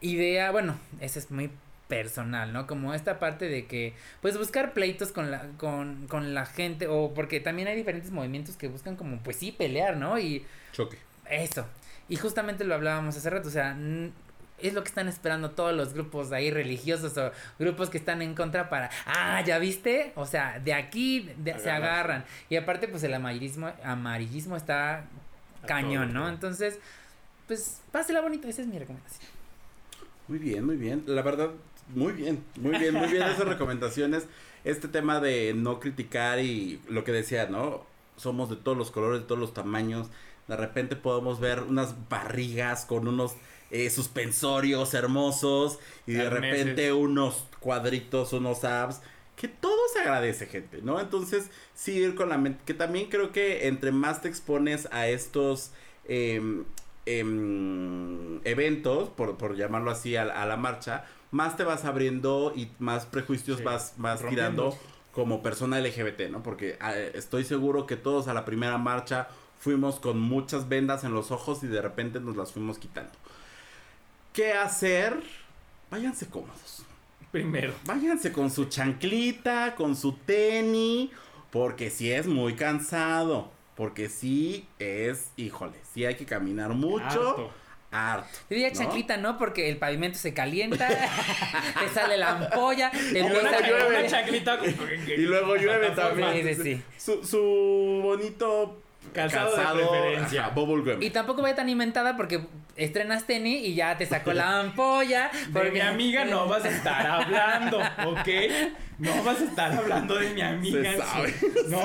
[0.00, 1.48] idea, bueno, eso es muy
[1.86, 2.66] personal, ¿no?
[2.66, 7.14] Como esta parte de que, pues buscar pleitos con la, con, con la gente, o
[7.14, 10.18] porque también hay diferentes movimientos que buscan como, pues sí, pelear, ¿no?
[10.18, 10.98] Y Choque.
[11.30, 11.64] eso.
[12.08, 13.76] Y justamente lo hablábamos hace rato, o sea,
[14.58, 18.34] es lo que están esperando todos los grupos ahí religiosos o grupos que están en
[18.34, 22.24] contra para, ah, ya viste, o sea, de aquí de- se agarran.
[22.48, 25.04] Y aparte, pues el amarillismo, amarillismo está
[25.66, 26.20] cañón, todo, ¿no?
[26.20, 26.34] todo.
[26.34, 26.78] Entonces,
[27.46, 29.30] pues, pásela bonito, esa es mi recomendación.
[30.28, 31.02] Muy bien, muy bien.
[31.06, 31.50] La verdad,
[31.94, 34.26] muy bien, muy bien, muy bien esas recomendaciones.
[34.64, 37.84] Este tema de no criticar y lo que decía, ¿no?
[38.16, 40.08] Somos de todos los colores, de todos los tamaños.
[40.46, 43.34] De repente podemos ver unas barrigas con unos
[43.70, 46.58] eh, suspensorios hermosos y de Arneses.
[46.60, 49.00] repente unos cuadritos, unos abs.
[49.40, 51.00] Que todo se agradece, gente, ¿no?
[51.00, 52.60] Entonces, sí ir con la mente.
[52.66, 55.70] Que también creo que entre más te expones a estos
[56.06, 56.64] em,
[57.06, 62.70] em, eventos, por, por llamarlo así, a, a la marcha, más te vas abriendo y
[62.80, 63.94] más prejuicios Sí, vas,
[64.28, 64.76] tirando
[65.12, 66.42] como persona LGBT, ¿no?
[66.42, 69.28] Porque ah, estoy seguro que todos a la primera marcha
[69.58, 73.12] fuimos con muchas vendas en los ojos y de repente nos las fuimos quitando.
[74.34, 75.18] ¿Qué hacer?
[75.90, 76.84] Váyanse cómodos.
[77.30, 77.74] Primero.
[77.84, 81.10] Váyanse con su chanclita, con su tenis,
[81.50, 83.50] porque sí es muy cansado.
[83.76, 87.04] Porque sí es, híjole, sí hay que caminar mucho.
[87.04, 87.50] Harto.
[87.92, 88.28] Harto.
[88.50, 88.74] Yo diría ¿no?
[88.74, 89.38] chanclita, ¿no?
[89.38, 90.86] Porque el pavimento se calienta,
[91.80, 93.98] te sale la ampolla, te Y luego llueve.
[94.00, 94.58] Una chanclita.
[95.06, 96.32] Y luego llueve también.
[96.32, 96.82] Sí, sí, sí.
[96.98, 100.46] Su, su bonito Calzado de preferencia.
[100.46, 101.02] ajá, bubblegum.
[101.02, 102.46] Y tampoco vaya tan inventada porque
[102.76, 105.30] estrenas tenis y ya te sacó la ampolla.
[105.32, 108.28] De Porque mi amiga no vas a estar hablando, ¿ok?
[108.98, 110.92] No vas a estar hablando de mi amiga.
[110.92, 111.34] Se sabe,
[111.68, 111.80] No,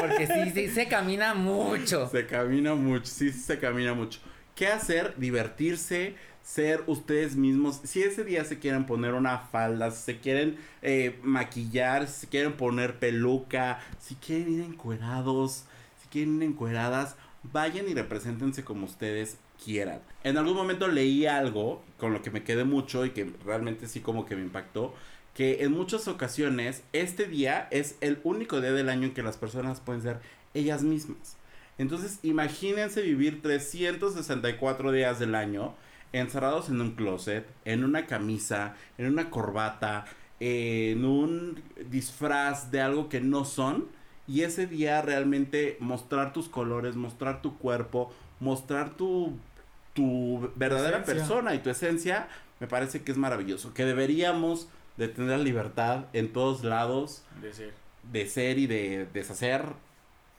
[0.00, 2.08] Porque sí, sí, se camina mucho.
[2.08, 4.20] Se camina mucho, sí, sí se camina mucho.
[4.54, 5.14] ¿Qué hacer?
[5.16, 7.80] Divertirse, ser ustedes mismos.
[7.84, 12.26] Si ese día se quieren poner una falda, si se quieren eh, maquillar, si se
[12.28, 15.64] quieren poner peluca, si quieren ir encuerados,
[16.16, 20.00] quieren encueradas, vayan y represéntense como ustedes quieran.
[20.24, 24.00] En algún momento leí algo con lo que me quedé mucho y que realmente sí
[24.00, 24.94] como que me impactó.
[25.34, 29.36] Que en muchas ocasiones este día es el único día del año en que las
[29.36, 30.20] personas pueden ser
[30.54, 31.36] ellas mismas.
[31.76, 35.74] Entonces, imagínense vivir 364 días del año
[36.12, 40.06] encerrados en un closet, en una camisa, en una corbata,
[40.40, 43.94] en un disfraz de algo que no son.
[44.28, 49.38] Y ese día realmente mostrar tus colores, mostrar tu cuerpo, mostrar tu,
[49.94, 51.14] tu verdadera Esencia.
[51.14, 52.28] persona y tu esencia,
[52.60, 53.72] me parece que es maravilloso.
[53.72, 57.74] Que deberíamos de tener libertad en todos lados De ser.
[58.02, 59.62] de ser y de deshacer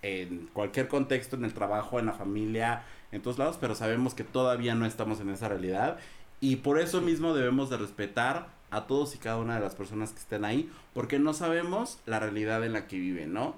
[0.01, 4.23] en cualquier contexto, en el trabajo, en la familia, en todos lados, pero sabemos que
[4.23, 5.97] todavía no estamos en esa realidad
[6.39, 10.11] y por eso mismo debemos de respetar a todos y cada una de las personas
[10.11, 13.55] que estén ahí, porque no sabemos la realidad en la que viven, ¿no?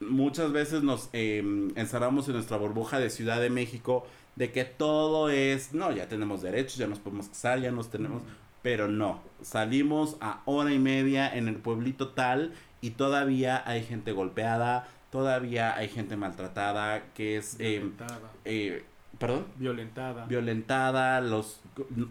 [0.00, 1.42] Muchas veces nos eh,
[1.76, 6.40] encerramos en nuestra burbuja de Ciudad de México de que todo es, no, ya tenemos
[6.40, 8.22] derechos, ya nos podemos casar, ya nos tenemos,
[8.62, 14.12] pero no, salimos a hora y media en el pueblito tal y todavía hay gente
[14.12, 18.30] golpeada, todavía hay gente maltratada, que es, eh, Violentada.
[18.46, 18.84] eh,
[19.18, 20.24] perdón, Violentada.
[20.24, 21.60] violentada, los,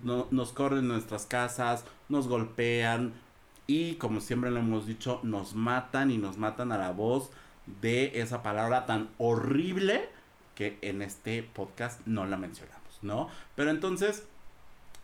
[0.04, 3.14] no- nos corren nuestras casas, nos golpean
[3.66, 7.32] y como siempre lo hemos dicho, nos matan y nos matan a la voz
[7.82, 10.10] de esa palabra tan horrible
[10.56, 13.30] que en este podcast no la mencionamos, ¿no?
[13.56, 14.24] Pero entonces,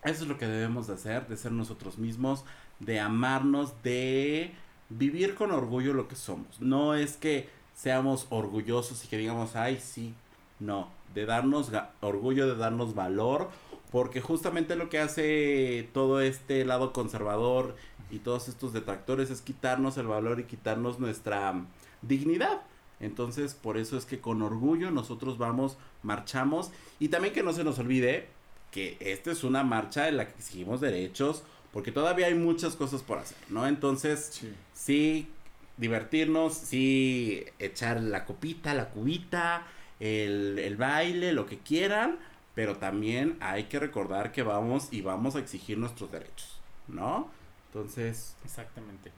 [0.04, 2.44] eso es lo que debemos de hacer, de ser nosotros mismos,
[2.80, 4.52] de amarnos, de
[4.88, 6.60] vivir con orgullo lo que somos.
[6.60, 10.14] No es que seamos orgullosos y que digamos, ay, sí,
[10.60, 13.50] no, de darnos orgullo, de darnos valor,
[13.90, 17.76] porque justamente lo que hace todo este lado conservador
[18.10, 21.54] y todos estos detractores es quitarnos el valor y quitarnos nuestra
[22.02, 22.62] dignidad.
[23.00, 27.62] Entonces, por eso es que con orgullo nosotros vamos, marchamos y también que no se
[27.64, 28.28] nos olvide
[28.70, 31.42] que esta es una marcha en la que exigimos derechos,
[31.72, 33.66] porque todavía hay muchas cosas por hacer, ¿no?
[33.66, 34.52] Entonces, Sí.
[34.72, 35.28] sí
[35.76, 39.66] divertirnos, sí echar la copita, la cubita,
[40.00, 42.18] el, el baile, lo que quieran,
[42.54, 47.28] pero también hay que recordar que vamos y vamos a exigir nuestros derechos, ¿no?
[47.68, 49.12] Entonces, Exactamente.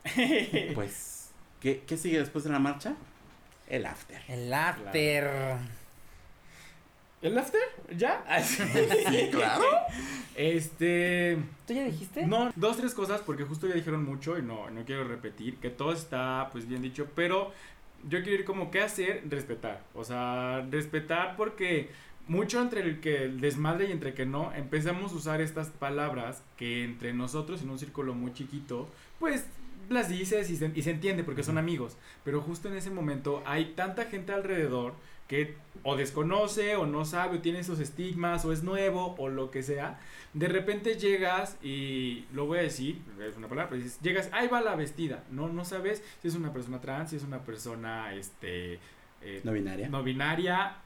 [0.75, 1.18] pues,
[1.61, 2.95] ¿qué, qué sigue después de la marcha?
[3.69, 4.23] El after.
[4.29, 5.59] El after.
[7.21, 7.61] ¿El after?
[7.97, 8.25] ¿Ya?
[8.43, 9.65] Sí, claro.
[10.37, 11.39] Este.
[11.67, 12.27] ¿Tú ya dijiste?
[12.27, 15.71] No, dos, tres cosas, porque justo ya dijeron mucho y no, no quiero repetir, que
[15.71, 17.53] todo está pues bien dicho, pero
[18.09, 19.83] yo quiero ir como qué hacer, respetar.
[19.95, 21.91] O sea, respetar porque
[22.29, 26.43] mucho entre el que el desmadre y entre que no, empezamos a usar estas palabras
[26.57, 28.89] que entre nosotros en un círculo muy chiquito,
[29.19, 29.47] pues
[29.89, 31.97] las dices y se, y se entiende porque son amigos.
[32.25, 34.95] Pero justo en ese momento hay tanta gente alrededor
[35.29, 39.51] que o desconoce o no sabe o tiene esos estigmas o es nuevo o lo
[39.51, 40.01] que sea.
[40.33, 44.49] De repente llegas y lo voy a decir, es una palabra, pero dices, llegas, ahí
[44.49, 45.25] va la vestida.
[45.31, 48.79] No, no sabes si es una persona trans, si es una persona este
[49.21, 49.89] eh, No binaria.
[49.89, 50.79] no binaria,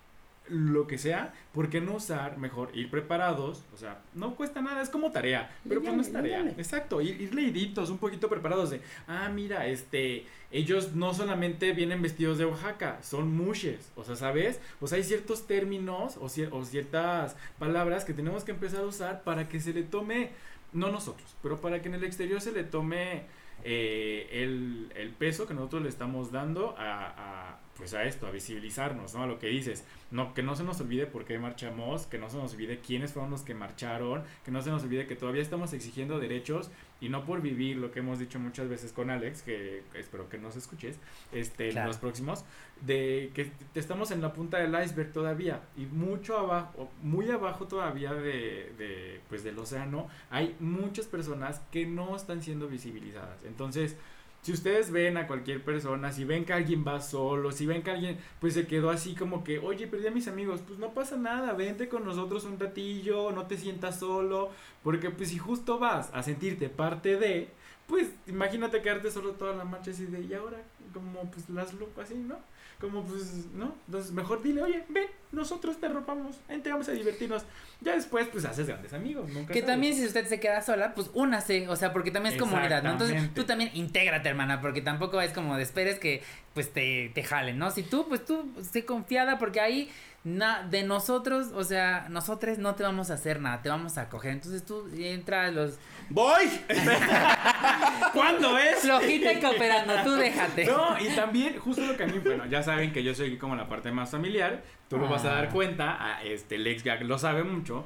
[0.49, 3.63] lo que sea, ¿por qué no usar mejor ir preparados?
[3.73, 6.41] O sea, no cuesta nada, es como tarea, pero pues no es tarea.
[6.59, 12.03] Exacto, ir, ir leíditos, un poquito preparados de, ah, mira, este, ellos no solamente vienen
[12.03, 14.61] vestidos de Oaxaca, son mushes, o sea, ¿sabes?
[14.81, 18.87] O sea, hay ciertos términos o, cier- o ciertas palabras que tenemos que empezar a
[18.87, 20.31] usar para que se le tome,
[20.73, 23.23] no nosotros, pero para que en el exterior se le tome
[23.65, 28.31] eh, el, el peso que nosotros le estamos dando a, a- pues a esto, a
[28.31, 29.25] visibilizarnos, ¿no?
[29.25, 32.31] A lo que dices, no, que no se nos olvide por qué marchamos, que no
[32.31, 35.43] se nos olvide quiénes fueron los que marcharon, que no se nos olvide que todavía
[35.43, 36.71] estamos exigiendo derechos
[37.01, 40.39] y no por vivir lo que hemos dicho muchas veces con Alex, que espero que
[40.39, 41.01] nos escuches,
[41.33, 41.89] este, en Claro.
[41.89, 42.45] los próximos,
[42.83, 47.67] de que te- estamos en la punta del iceberg todavía y mucho abajo, muy abajo
[47.67, 53.43] todavía de, de, pues del océano, hay muchas personas que no están siendo visibilizadas.
[53.45, 53.97] Entonces,
[54.43, 57.93] si ustedes ven a cualquier persona, si ven que alguien va solo, si ven que
[57.93, 61.17] alguien pues se quedó así como que, oye, perdí a mis amigos, pues no pasa
[61.17, 64.51] nada, vente con nosotros un ratillo, no te sientas solo,
[64.83, 67.51] porque pues si justo vas a sentirte parte de,
[67.87, 70.59] pues imagínate quedarte solo toda la marcha así de, y ahora,
[70.93, 72.37] como pues las locas así, ¿no?
[72.83, 73.77] Como pues, ¿no?
[73.87, 77.45] Entonces mejor dile, oye, ven, nosotros te arropamos, vente, vamos a divertirnos.
[77.81, 79.67] Ya después pues haces grandes amigos, nunca Que sabes.
[79.67, 82.91] también si usted se queda sola, pues únase, o sea, porque también es comunidad, ¿no?
[82.91, 86.25] Entonces tú también intégrate, hermana, porque tampoco es como de esperes que
[86.55, 87.71] pues te, te jalen, ¿no?
[87.71, 89.89] Si tú, pues tú, sé confiada, porque ahí
[90.25, 94.09] na, de nosotros, o sea, nosotros no te vamos a hacer nada, te vamos a
[94.09, 94.33] coger.
[94.33, 95.79] Entonces tú entra a los
[96.13, 96.45] ¡Voy!
[98.13, 98.81] ¿Cuándo es?
[98.81, 100.67] flojita y cooperando, tú déjate.
[100.67, 103.57] No, y también, justo lo que a mí, bueno, ya saben que yo soy como
[103.57, 105.51] la parte más familiar, tú lo vas a dar Ah.
[105.51, 107.85] cuenta, a este Lex Gag lo sabe mucho.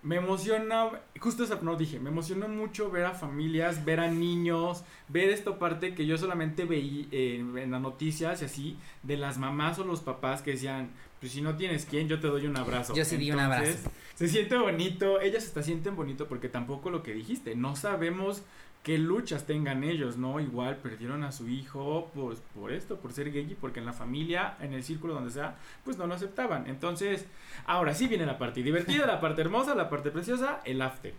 [0.00, 4.84] Me emociona, justo esa, no dije, me emociona mucho ver a familias, ver a niños,
[5.08, 9.38] ver esta parte que yo solamente veí eh, en las noticias y así, de las
[9.38, 10.90] mamás o los papás que decían,
[11.20, 12.94] pues si no tienes quien, yo te doy un abrazo.
[12.94, 13.90] Yo sí di un Entonces, abrazo.
[14.14, 18.42] Se siente bonito, ellas hasta sienten bonito porque tampoco lo que dijiste, no sabemos
[18.82, 20.40] qué luchas tengan ellos, ¿no?
[20.40, 23.92] Igual perdieron a su hijo, pues por esto, por ser gay y porque en la
[23.92, 26.66] familia, en el círculo donde sea, pues no lo aceptaban.
[26.68, 27.26] Entonces,
[27.66, 31.12] ahora sí viene la parte divertida, la parte hermosa, la parte preciosa, el after.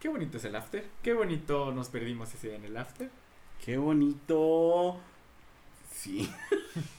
[0.00, 3.10] Qué bonito es el after, qué bonito nos perdimos ese día en el after.
[3.64, 4.98] ¡Qué bonito!
[5.92, 6.28] Sí.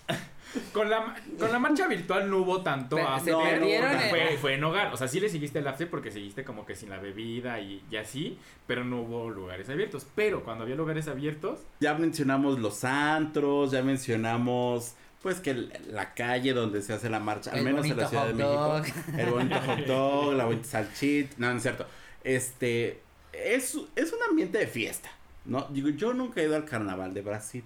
[0.71, 3.99] Con la, con la marcha virtual no hubo tanto Pero after, se No, perdieron no,
[4.09, 6.75] fue, fue en hogar, o sea, sí le seguiste el after porque seguiste como que
[6.75, 8.37] sin la bebida y, y así,
[8.67, 10.05] pero no hubo lugares abiertos.
[10.15, 15.53] Pero cuando había lugares abiertos, Ya mencionamos los antros, ya mencionamos pues que
[15.89, 18.53] la calle donde se hace la marcha, al menos en la Ciudad de México.
[18.53, 18.85] dog.
[19.17, 21.85] El bonito hot dog, la bonita salchit, no, no es cierto.
[22.25, 23.01] Este,
[23.31, 25.09] es, es un ambiente de fiesta,
[25.45, 25.67] ¿no?
[25.69, 27.63] Digo, yo nunca he ido al carnaval de Brasil,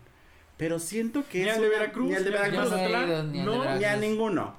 [0.57, 2.93] pero siento que Ni es al de Veracruz, ni al de Veracruz, no ido ni
[3.13, 3.79] al de no, Veracruz.
[3.79, 4.55] ni a ninguno.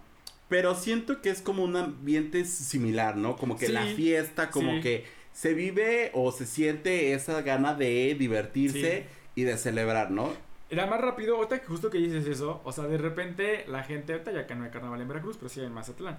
[0.49, 3.37] Pero siento que es como un ambiente similar, ¿no?
[3.37, 4.81] Como que Sí, la fiesta, como sí.
[4.81, 10.33] que se vive o se siente esa gana de divertirse y de celebrar, ¿no?
[10.71, 14.13] era más rápido, ahorita que justo que dices eso, o sea, de repente la gente,
[14.13, 16.19] ahorita ya que no hay carnaval en Veracruz, pero sí en Mazatlán,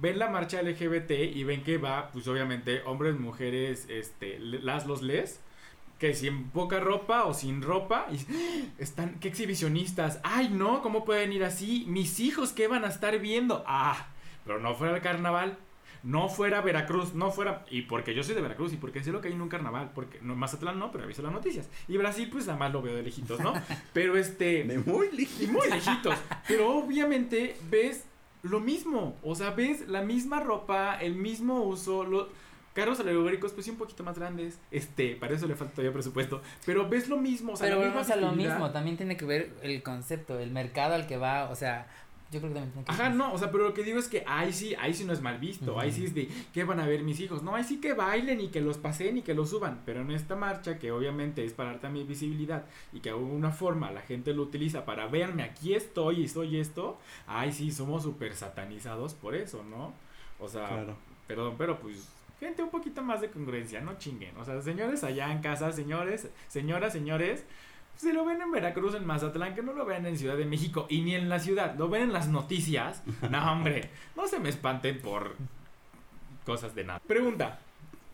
[0.00, 5.02] ven la marcha LGBT y ven que va, pues obviamente, hombres, mujeres, este, las, los
[5.02, 5.38] les,
[5.98, 8.74] que sin poca ropa o sin ropa, y ¡ah!
[8.78, 11.84] están, qué exhibicionistas, ay no, ¿cómo pueden ir así?
[11.88, 13.64] Mis hijos, ¿qué van a estar viendo?
[13.66, 14.08] Ah,
[14.44, 15.58] pero no fuera el carnaval.
[16.02, 17.64] No fuera Veracruz, no fuera.
[17.68, 19.90] Y porque yo soy de Veracruz y porque sé lo que hay en un carnaval.
[19.92, 21.68] Porque no, Mazatlán no, pero he visto las noticias.
[21.88, 23.52] Y Brasil, pues nada más lo veo de lejitos, ¿no?
[23.92, 24.62] Pero este.
[24.62, 25.52] De muy ligero.
[25.52, 26.14] muy lejitos.
[26.46, 28.04] Pero obviamente ves
[28.44, 29.16] lo mismo.
[29.24, 32.04] O sea, ves la misma ropa, el mismo uso.
[32.04, 32.28] Los
[32.76, 34.60] carros alegóricos, pues sí, un poquito más grandes.
[34.70, 36.42] Este, para eso le falta todavía presupuesto.
[36.64, 37.54] Pero ves lo mismo.
[37.54, 40.38] O sea, Pero la misma volvemos a lo mismo, también tiene que ver el concepto,
[40.38, 41.88] el mercado al que va, o sea,
[42.30, 44.08] yo creo que también tiene que Ajá, no, o sea, pero lo que digo es
[44.08, 46.80] que ahí sí, ahí sí no es mal visto, ahí sí es de, ¿qué van
[46.80, 47.42] a ver mis hijos?
[47.42, 50.10] No, ahí sí que bailen y que los pasen y que los suban, pero en
[50.10, 54.02] esta marcha, que obviamente es para dar también visibilidad y que de alguna forma la
[54.02, 56.98] gente lo utiliza para verme, aquí estoy y soy esto,
[57.28, 59.94] ahí sí somos súper satanizados por eso, ¿no?
[60.40, 60.96] O sea, Claro.
[61.28, 62.08] perdón, pero pues
[62.40, 64.36] gente un poquito más de congruencia, no chinguen.
[64.36, 67.44] O sea, señores allá en casa, señores, señoras, señores,
[67.96, 70.86] si lo ven en Veracruz, en Mazatlán, que no lo ven en Ciudad de México
[70.90, 73.02] y ni en la ciudad, lo ven en las noticias.
[73.30, 75.36] No, hombre, no se me espanten por
[76.44, 77.00] cosas de nada.
[77.00, 77.58] Pregunta.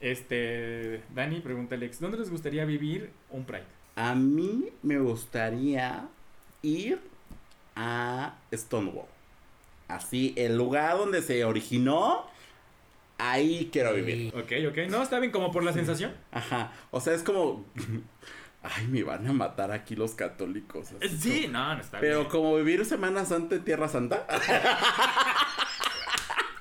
[0.00, 3.66] Este, Dani, pregunta Alex, ¿dónde les gustaría vivir un Pride?
[3.94, 6.08] A mí me gustaría
[6.62, 7.00] ir
[7.76, 9.06] a Stonewall.
[9.86, 12.26] Así, el lugar donde se originó,
[13.30, 14.34] ahí quiero vivir.
[14.34, 16.12] Ok, ok, no, está bien como por la sensación.
[16.30, 16.72] Ajá.
[16.90, 17.64] O sea, es como.
[18.64, 20.90] Ay, me van a matar aquí los católicos.
[21.02, 22.30] así Sí, como- no, no está Pero bien.
[22.30, 24.24] como vivir Semana Santa en Tierra Santa.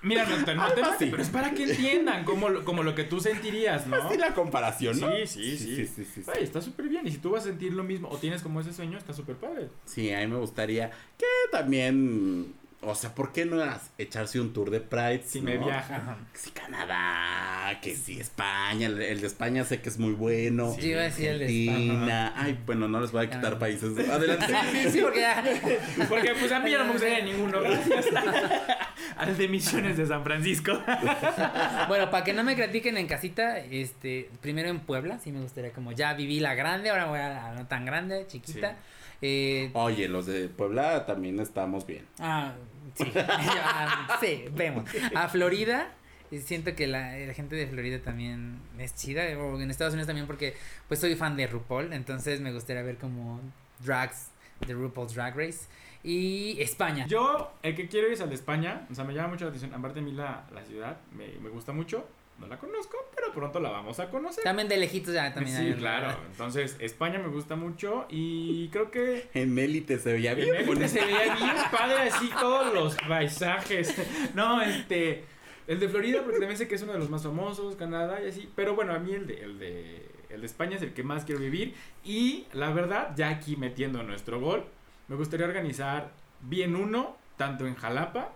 [0.04, 2.96] Mira, no te, no te mate, pero es para que entiendan como lo, como lo
[2.96, 3.98] que tú sentirías, ¿no?
[3.98, 5.12] Así la comparación, ¿no?
[5.12, 5.76] Sí, sí, sí.
[5.76, 6.32] Sí, sí, sí, sí.
[6.36, 7.06] Ay, está súper bien.
[7.06, 9.36] Y si tú vas a sentir lo mismo o tienes como ese sueño, está súper
[9.36, 9.70] padre.
[9.86, 10.90] Sí, a mí me gustaría
[11.20, 13.64] que también o sea, ¿por qué no
[13.98, 15.24] echarse un tour de Pride?
[15.26, 15.46] Si no?
[15.52, 16.18] me viaja.
[16.34, 20.74] Que si Canadá, que si España, el, el de España sé que es muy bueno.
[20.80, 22.34] Sí, iba a decir el de España.
[22.36, 23.60] Ay, bueno, no les voy a quitar Ah.
[23.60, 24.10] países.
[24.10, 24.48] Adelante.
[24.92, 25.44] Sí, porque ya.
[26.10, 28.06] Porque pues a mí ya no me gustaría ninguno, gracias.
[29.18, 30.72] Al de Misiones de San Francisco.
[31.88, 35.72] Bueno, para que no me critiquen en casita, este, primero en Puebla, sí me gustaría
[35.72, 38.78] como ya viví la grande, ahora voy a la no tan grande, chiquita.
[39.22, 42.06] Eh, Oye, los de Puebla también estamos bien.
[42.20, 42.54] ah,
[42.96, 44.90] sí, Ah, sí, vemos.
[45.16, 45.92] A Florida,
[46.44, 50.56] siento que la, la gente de Florida también es chida, en Estados Unidos también porque
[50.88, 53.42] pues soy fan de RuPaul, entonces me gustaría ver como
[53.80, 54.32] drags
[54.66, 55.68] de RuPaul's Drag Race.
[56.04, 57.06] Y España.
[57.08, 58.88] Yo, el que quiero ir es al de España.
[58.90, 59.74] O sea, me llama mucho la atención.
[59.74, 62.08] Aparte a mí la, la ciudad me, me gusta mucho.
[62.42, 64.44] No la conozco, pero pronto la vamos a conocer.
[64.44, 66.18] También de lejitos ya también sí, hay- claro.
[66.30, 70.56] Entonces, España me gusta mucho y creo que En élite se veía bien.
[70.56, 70.88] En bonito.
[70.88, 73.96] se veía bien padre así todos los paisajes.
[74.36, 75.24] No, este.
[75.68, 78.28] El de Florida, porque también sé que es uno de los más famosos, Canadá y
[78.28, 78.50] así.
[78.56, 81.24] Pero bueno, a mí el de, el de, el de España es el que más
[81.24, 81.76] quiero vivir.
[82.04, 84.66] Y la verdad, ya aquí metiendo nuestro gol,
[85.08, 86.12] me gustaría organizar
[86.42, 88.32] bien uno, tanto en Jalapa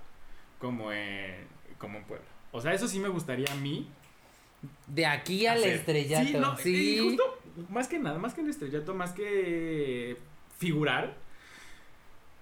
[0.60, 1.36] como en,
[1.78, 2.26] como en Puebla.
[2.52, 3.90] O sea, eso sí me gustaría a mí.
[4.88, 5.74] De aquí al hacer.
[5.76, 6.26] estrellato.
[6.26, 6.96] Sí, no, sí.
[6.96, 7.40] y justo,
[7.70, 10.18] más que nada, más que el estrellato, más que
[10.58, 11.16] figurar,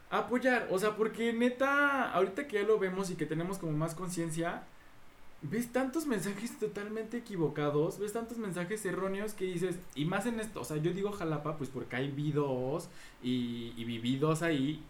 [0.10, 0.68] apoyar.
[0.72, 4.64] O sea, porque neta, ahorita que ya lo vemos y que tenemos como más conciencia,
[5.44, 10.62] ves tantos mensajes totalmente equivocados, ves tantos mensajes erróneos que dices, y más en esto,
[10.62, 12.90] o sea, yo digo Jalapa, pues porque hay vi dos
[13.22, 14.82] y, y viví dos ahí.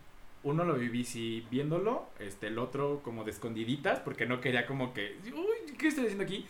[0.44, 4.94] Uno lo viví sí viéndolo, este, el otro como de escondiditas, porque no quería como
[4.94, 6.46] que, uy, ¿qué estoy haciendo aquí?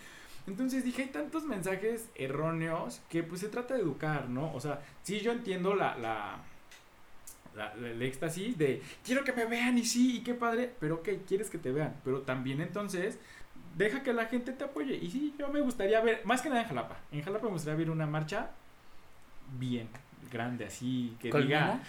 [0.48, 4.54] Entonces dije, hay tantos mensajes erróneos que pues se trata de educar, ¿no?
[4.54, 6.38] O sea, sí yo entiendo la, la,
[7.56, 10.96] la- la- el éxtasis de quiero que me vean y sí, y qué padre, pero
[10.96, 13.20] ok, quieres que te vean, pero también entonces
[13.78, 14.96] deja que la gente te apoye.
[14.96, 17.78] Y sí, yo me gustaría ver, más que nada en Jalapa, en Jalapa me gustaría
[17.78, 18.50] ver una marcha
[19.60, 19.88] bien
[20.32, 21.74] grande, así, que ¿Colmena?
[21.74, 21.84] diga...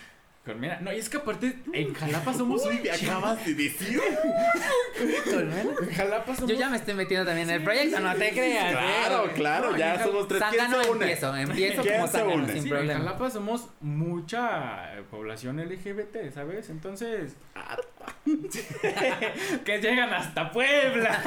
[0.45, 0.79] Colmena.
[0.81, 3.99] No, y es que aparte, en Jalapa somos Uy, un acabas de decir.
[5.25, 5.71] ¿Colmena?
[5.81, 8.75] En Jalapa somos Yo ya me estoy metiendo también en el proyecto, no te creas.
[8.75, 8.77] ¿eh?
[8.77, 10.43] Claro, claro, No, ya somos tres.
[10.51, 10.91] ¿Quién se une?
[11.05, 12.53] empiezo, empiezo ¿Quién como une?
[12.53, 12.99] sin Sí, en problema.
[13.01, 16.69] Jalapa somos mucha eh, población LGBT, ¿sabes?
[16.69, 17.33] Entonces.
[19.65, 21.23] que llegan hasta Puebla.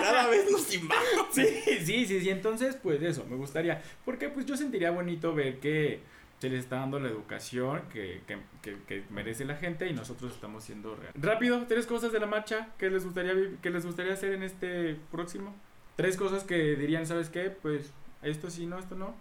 [0.00, 1.26] Cada vez nos invadimos.
[1.32, 1.46] sí,
[1.84, 2.30] sí, sí, sí.
[2.30, 3.82] Entonces, pues eso, me gustaría.
[4.04, 6.00] Porque pues yo sentiría bonito ver que
[6.40, 10.32] se les está dando la educación que, que, que, que merece la gente y nosotros
[10.32, 11.12] estamos siendo real.
[11.14, 14.96] Rápido, tres cosas de la marcha que les gustaría que les gustaría hacer en este
[15.12, 15.54] próximo.
[15.96, 17.50] Tres cosas que dirían, ¿sabes qué?
[17.50, 19.14] Pues esto sí, no, esto no.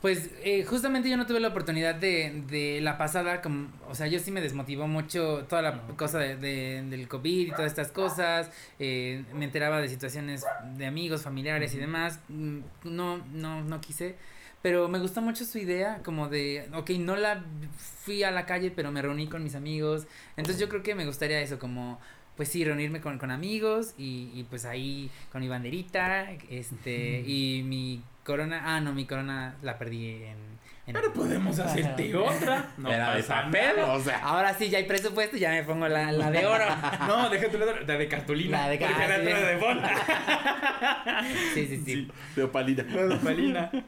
[0.00, 4.08] Pues eh, justamente yo no tuve la oportunidad de, de la pasada, como, o sea,
[4.08, 7.92] yo sí me desmotivó mucho toda la cosa de, de- del COVID y todas estas
[7.92, 8.50] cosas,
[8.80, 10.44] eh, me enteraba de situaciones
[10.76, 14.16] de amigos, familiares y demás, mm, no, no, no quise,
[14.62, 17.44] pero me gustó mucho su idea, como de, ok, no la
[17.76, 20.06] fui a la calle, pero me reuní con mis amigos,
[20.36, 22.00] entonces yo creo que me gustaría eso, como,
[22.36, 27.62] pues sí, reunirme con, con amigos y, y pues ahí con mi banderita, este, y
[27.64, 30.61] mi corona, ah, no, mi corona la perdí en...
[30.84, 32.70] Pero podemos hacerte otra.
[32.76, 33.92] No Era pasa nada.
[33.92, 34.18] o sea.
[34.18, 36.64] Ahora sí, ya hay presupuesto, ya me pongo la, la de oro.
[37.06, 38.62] No, déjate la de, la de cartulina.
[38.62, 39.26] La de porque ca- era sí.
[39.28, 39.90] otra de bona.
[41.54, 42.08] Sí, sí, sí.
[42.34, 42.82] De opalina.
[42.84, 43.70] La de palina.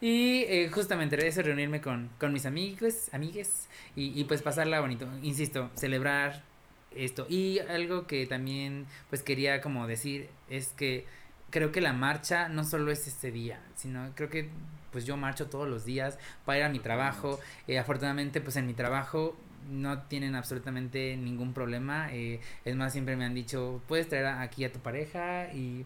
[0.00, 4.80] Y eh, justamente era eso, reunirme con, con mis amigos, amigues, y, y pues pasarla
[4.80, 5.08] bonito.
[5.22, 6.42] Insisto, celebrar
[6.94, 7.26] esto.
[7.30, 11.06] Y algo que también pues quería como decir es que
[11.48, 14.50] creo que la marcha no solo es este día, sino creo que
[14.94, 17.40] pues yo marcho todos los días para ir a mi trabajo.
[17.66, 19.36] Eh, afortunadamente pues en mi trabajo
[19.68, 22.12] no tienen absolutamente ningún problema.
[22.12, 25.84] eh, es más, siempre me han dicho, puedes traer aquí a tu pareja y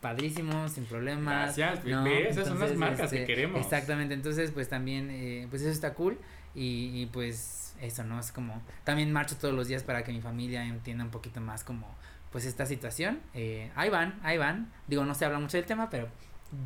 [0.00, 1.56] padrísimo, sin problemas.
[1.56, 2.04] Gracias, ¿no?
[2.04, 3.60] esas son las marcas que este, queremos.
[3.60, 6.18] Exactamente, entonces pues también, eh, pues eso está cool
[6.52, 8.18] y, y, pues eso, ¿no?
[8.18, 11.62] Es como, también marcho todos los días para que mi familia entienda un poquito más
[11.62, 11.86] como
[12.30, 13.20] pues esta situación.
[13.34, 14.70] Eh, ahí van, ahí van.
[14.86, 16.08] Digo, no se habla mucho del tema, pero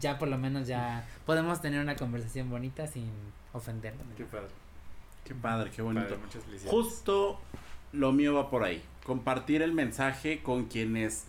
[0.01, 3.11] ya por lo menos ya podemos tener una conversación bonita sin
[3.53, 4.07] ofendernos.
[4.17, 4.49] Qué padre.
[5.25, 6.07] Qué padre, qué bonito.
[6.07, 6.71] Padre, muchas felicidades.
[6.71, 7.41] Justo
[7.93, 8.83] lo mío va por ahí.
[9.05, 11.27] Compartir el mensaje con quienes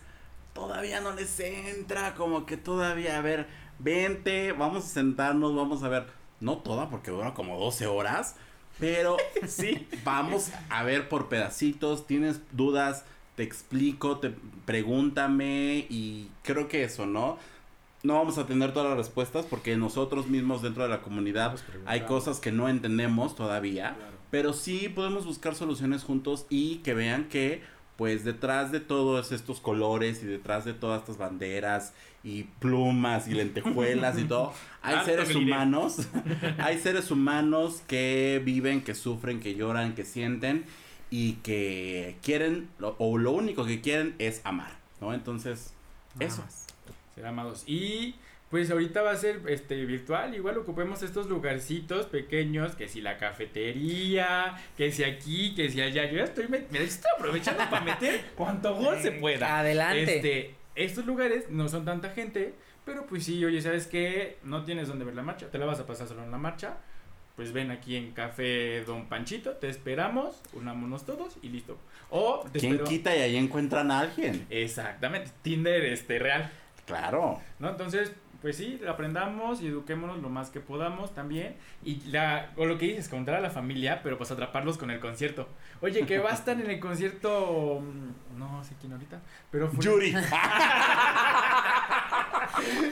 [0.52, 3.46] todavía no les entra, como que todavía, a ver,
[3.78, 6.06] vente, vamos a sentarnos, vamos a ver,
[6.40, 8.36] no toda porque dura como 12 horas,
[8.78, 13.04] pero sí, vamos a ver por pedacitos, tienes dudas,
[13.36, 14.32] te explico, te
[14.64, 17.36] pregúntame y creo que eso, ¿no?
[18.04, 22.02] No vamos a tener todas las respuestas porque nosotros mismos dentro de la comunidad hay
[22.02, 24.12] cosas que no entendemos todavía, Claro.
[24.30, 27.62] pero sí podemos buscar soluciones juntos y que vean que
[27.96, 31.92] pues detrás de todos estos colores y detrás de todas estas banderas
[32.24, 34.52] y plumas y lentejuelas y todo,
[34.82, 36.08] hay Harto seres humanos,
[36.58, 40.64] hay seres humanos que viven, que sufren, que lloran, que sienten
[41.10, 45.14] y que quieren lo- o lo único que quieren es amar, ¿no?
[45.14, 45.72] Entonces,
[46.16, 46.42] Nada eso.
[46.42, 46.63] más.
[47.14, 47.64] Ser amados.
[47.66, 48.14] Y
[48.50, 53.16] pues ahorita va a ser este virtual, igual ocupemos estos lugarcitos pequeños, que si la
[53.18, 56.04] cafetería, que si aquí, que si allá.
[56.10, 59.58] Yo ya estoy, me, me estoy aprovechando para meter cuanto gol se pueda.
[59.60, 60.16] Adelante.
[60.16, 62.54] Este, estos lugares no son tanta gente,
[62.84, 64.38] pero pues sí, oye, ¿sabes qué?
[64.42, 66.76] No tienes dónde ver la marcha, te la vas a pasar solo en la marcha.
[67.36, 71.76] Pues ven aquí en Café Don Panchito, te esperamos, unámonos todos y listo.
[72.10, 74.46] O te ¿Quién espero- quita y ahí encuentran a alguien?
[74.50, 76.48] Exactamente, Tinder este real.
[76.86, 77.40] Claro.
[77.58, 77.70] ¿no?
[77.70, 78.12] Entonces,
[78.42, 81.56] pues sí, aprendamos y eduquémonos lo más que podamos también.
[81.82, 85.00] Y la, o lo que dices, contar a la familia, pero pues atraparlos con el
[85.00, 85.48] concierto.
[85.80, 89.20] Oye, que va a estar en el concierto, mm, no sé quién ahorita,
[89.50, 90.14] pero ful- Yuri.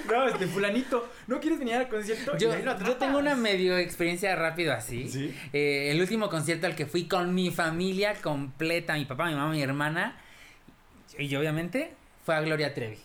[0.09, 2.37] No, este fulanito, ¿no quieres venir al concierto?
[2.37, 5.09] Yo, yo tengo una medio experiencia rápido así.
[5.09, 5.35] Sí.
[5.53, 9.51] Eh, el último concierto al que fui con mi familia completa, mi papá, mi mamá,
[9.53, 10.17] mi hermana,
[11.19, 12.99] y obviamente fue a Gloria Trevi.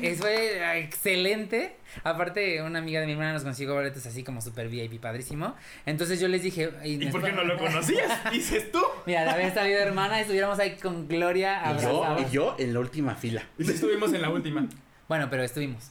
[0.00, 1.76] Eso fue eh, excelente.
[2.04, 5.54] Aparte, una amiga de mi hermana nos consiguió boletos así como super VIP, padrísimo.
[5.86, 6.70] Entonces yo les dije...
[6.84, 8.30] ¿Y por qué no lo conocías?
[8.30, 8.80] Dices tú.
[9.06, 12.80] Mira, de haber salido hermana, estuviéramos ahí con Gloria Y yo, y yo en la
[12.80, 13.42] última fila.
[13.58, 14.66] Y estuvimos en la última.
[15.08, 15.90] Bueno, pero estuvimos.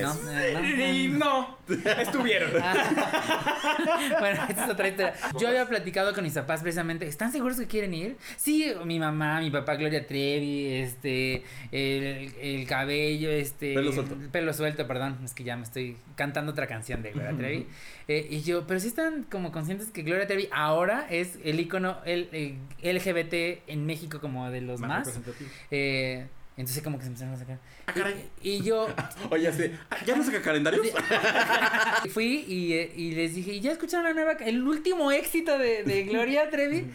[0.00, 0.30] ¿No?
[0.30, 1.58] Eh, Y no,
[1.98, 2.50] estuvieron.
[2.62, 4.16] Ah.
[4.20, 5.14] bueno, esta es otra historia.
[5.38, 7.06] Yo había platicado con mis papás precisamente.
[7.06, 8.16] ¿Están seguros que quieren ir?
[8.36, 11.42] Sí, mi mamá, mi papá Gloria Trevi, este,
[11.72, 13.74] el, el cabello, este.
[13.74, 14.16] Pelo suelto.
[14.32, 15.18] Pelo suelto, perdón.
[15.24, 17.66] Es que ya me estoy cantando otra canción de Gloria Trevi.
[18.08, 21.98] Eh, y yo, pero sí están como conscientes que Gloria Trevi ahora es el icono
[22.04, 25.06] el, el LGBT en México como de los más.
[25.06, 25.50] representativo.
[25.70, 27.58] Eh, entonces como que se empezaron a sacar.
[27.86, 28.30] Ah, caray.
[28.42, 28.88] Y, y yo,
[29.30, 30.86] Oye, así, ah, ¿ya no saca calendarios?
[32.12, 35.82] Fui y, eh, y les dije, ¿y ya escucharon la nueva, el último éxito de,
[35.84, 36.90] de Gloria Trevi?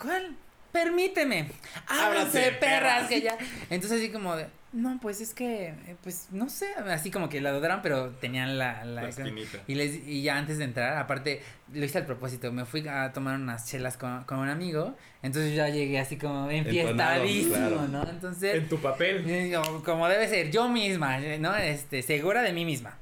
[0.00, 0.36] ¿Cuál?
[0.70, 1.50] Permíteme.
[1.86, 3.08] Ábranse, perras.
[3.08, 3.38] que ya.
[3.70, 7.40] Entonces así como de, no, pues es que, eh, pues no sé, así como que
[7.40, 8.84] la dudaron, pero tenían la...
[8.84, 9.58] la- La esquinita.
[9.66, 11.40] y, les, y ya antes de entrar, aparte,
[11.72, 15.54] lo hice al propósito, me fui a tomar unas chelas con, con un amigo, entonces
[15.54, 17.88] ya llegué así como enfiestadísimo, claro.
[17.88, 18.08] ¿no?
[18.08, 18.54] Entonces...
[18.56, 19.24] En tu papel.
[19.28, 21.54] Eh, Como debe ser, yo misma, eh, ¿no?
[21.56, 22.98] Este, segura de mí misma.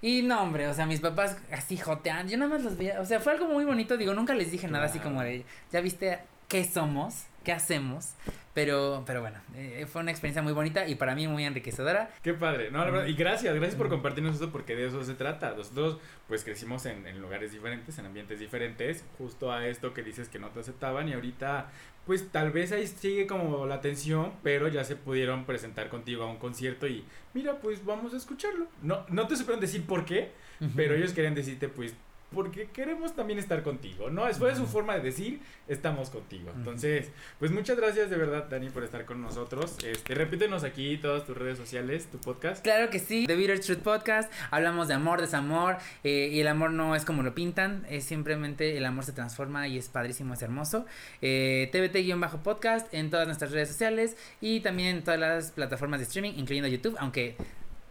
[0.00, 3.04] Y no, hombre, o sea, mis papás así joteando, yo nada más los veía, o
[3.04, 6.20] sea, fue algo muy bonito, digo, nunca les dije nada así como de, ya viste
[6.46, 8.12] qué somos, qué hacemos,
[8.52, 12.10] pero, pero bueno, eh, fue una experiencia muy bonita y para mí muy enriquecedora.
[12.22, 15.14] Qué padre, no, la verdad, y gracias, gracias por compartirnos eso porque de eso se
[15.14, 15.54] trata.
[15.56, 15.96] Nosotros
[16.26, 20.38] pues crecimos en, en lugares diferentes, en ambientes diferentes, justo a esto que dices que
[20.38, 21.70] no te aceptaban y ahorita
[22.04, 26.30] pues tal vez ahí sigue como la tensión, pero ya se pudieron presentar contigo a
[26.30, 28.66] un concierto y mira, pues vamos a escucharlo.
[28.82, 30.32] No, no te supieron decir por qué,
[30.76, 31.94] pero ellos querían decirte pues
[32.34, 34.26] porque queremos también estar contigo, ¿no?
[34.34, 36.50] Fue su forma de decir, estamos contigo.
[36.54, 39.76] Entonces, pues muchas gracias de verdad, Dani, por estar con nosotros.
[39.84, 42.62] Este, repítenos aquí todas tus redes sociales, tu podcast.
[42.62, 46.70] Claro que sí, The Bitter Truth Podcast, hablamos de amor, desamor, eh, y el amor
[46.70, 50.42] no es como lo pintan, es simplemente el amor se transforma y es padrísimo, es
[50.42, 50.84] hermoso.
[51.22, 56.32] Eh, TBT-podcast en todas nuestras redes sociales y también en todas las plataformas de streaming,
[56.36, 57.36] incluyendo YouTube, aunque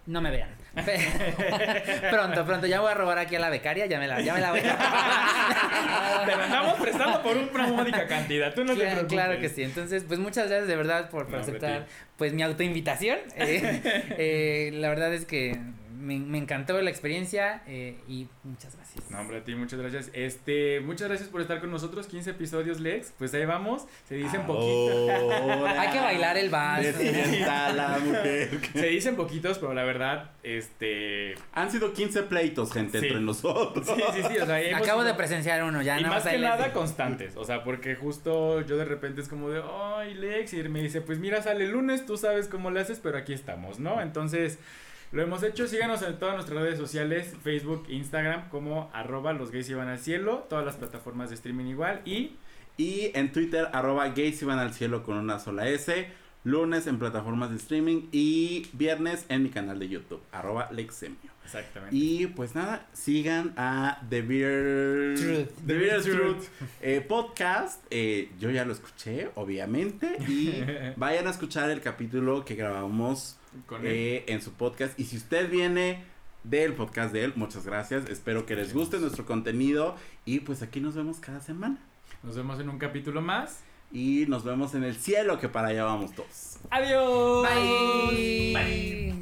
[0.08, 0.50] no me vean.
[2.12, 4.42] pronto, pronto, ya voy a robar aquí a la becaria, ya me la, ya me
[4.42, 9.14] la voy Te la andamos prestando por una módica cantidad, tú no te Claro, preocupes.
[9.14, 9.64] claro que sí.
[9.64, 11.94] Entonces, pues muchas gracias de verdad por, por No, hombre, aceptar tío.
[12.18, 13.18] pues mi autoinvitación.
[13.38, 13.82] Eh,
[14.18, 15.58] eh, la verdad es que
[15.98, 19.10] me, me encantó la experiencia eh, y muchas gracias.
[19.12, 20.10] No, hombre, a ti muchas gracias.
[20.14, 23.14] Este, muchas gracias por estar con nosotros, 15 episodios, Lex.
[23.18, 25.10] Pues ahí vamos, se dicen poquitos.
[25.32, 26.86] Ahora Hay que bailar el vals.
[26.98, 28.60] Despierta la mujer.
[28.74, 31.36] Se dicen poquitos, pero la verdad, este...
[31.54, 33.08] Han sido 15 pleitos, gente, Sí.
[33.08, 33.86] entre nosotros.
[33.88, 36.38] Sí, sí, sí, o sea, hemos Acabo de presenciar uno, ya y nada más que
[36.38, 36.80] nada digo.
[36.80, 39.62] constantes, o sea, porque justo yo de repente es como de,
[39.98, 43.00] ay, Lex, y me dice, pues mira, sale el lunes, tú sabes cómo lo haces,
[43.02, 44.02] pero aquí estamos, ¿no?
[44.02, 44.60] Entonces,
[45.12, 49.70] lo hemos hecho, síganos en todas nuestras redes sociales, Facebook, Instagram, como arroba los gays
[49.70, 52.36] iban al cielo, todas las plataformas de streaming igual, y
[52.76, 56.08] Y en Twitter, arroba gays y van al cielo con una sola S.
[56.44, 61.38] lunes en plataformas de streaming y viernes en mi canal de YouTube, arroba Lexemio.
[61.48, 61.96] Exactamente.
[61.96, 65.66] Y pues nada, sigan a The Beer Truth.
[65.66, 66.44] The Beer Truth
[66.82, 67.86] eh, podcast.
[67.90, 70.18] Eh, yo ya lo escuché, obviamente.
[70.28, 70.62] Y
[70.98, 73.92] vayan a escuchar el capítulo que grabamos Con él.
[73.94, 75.00] eh, en su podcast.
[75.00, 76.04] Y si usted viene
[76.44, 78.10] del podcast de él, muchas gracias.
[78.10, 79.96] Espero que les guste nuestro contenido.
[80.26, 81.78] Y pues aquí nos vemos cada semana.
[82.24, 83.62] Nos vemos en un capítulo más.
[83.92, 86.58] Y nos vemos en el cielo, que para allá vamos todos.
[86.70, 87.48] Adiós.
[88.54, 89.16] Bye.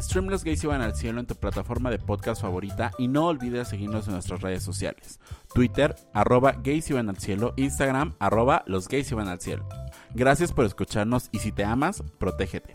[0.00, 3.68] Stream Los Gays Iban al Cielo en tu plataforma de podcast favorita y no olvides
[3.68, 5.18] seguirnos en nuestras redes sociales.
[5.54, 9.66] Twitter, arroba Gays Iban al Cielo, Instagram, arroba Los Gays Iban al Cielo.
[10.14, 12.74] Gracias por escucharnos y si te amas, protégete.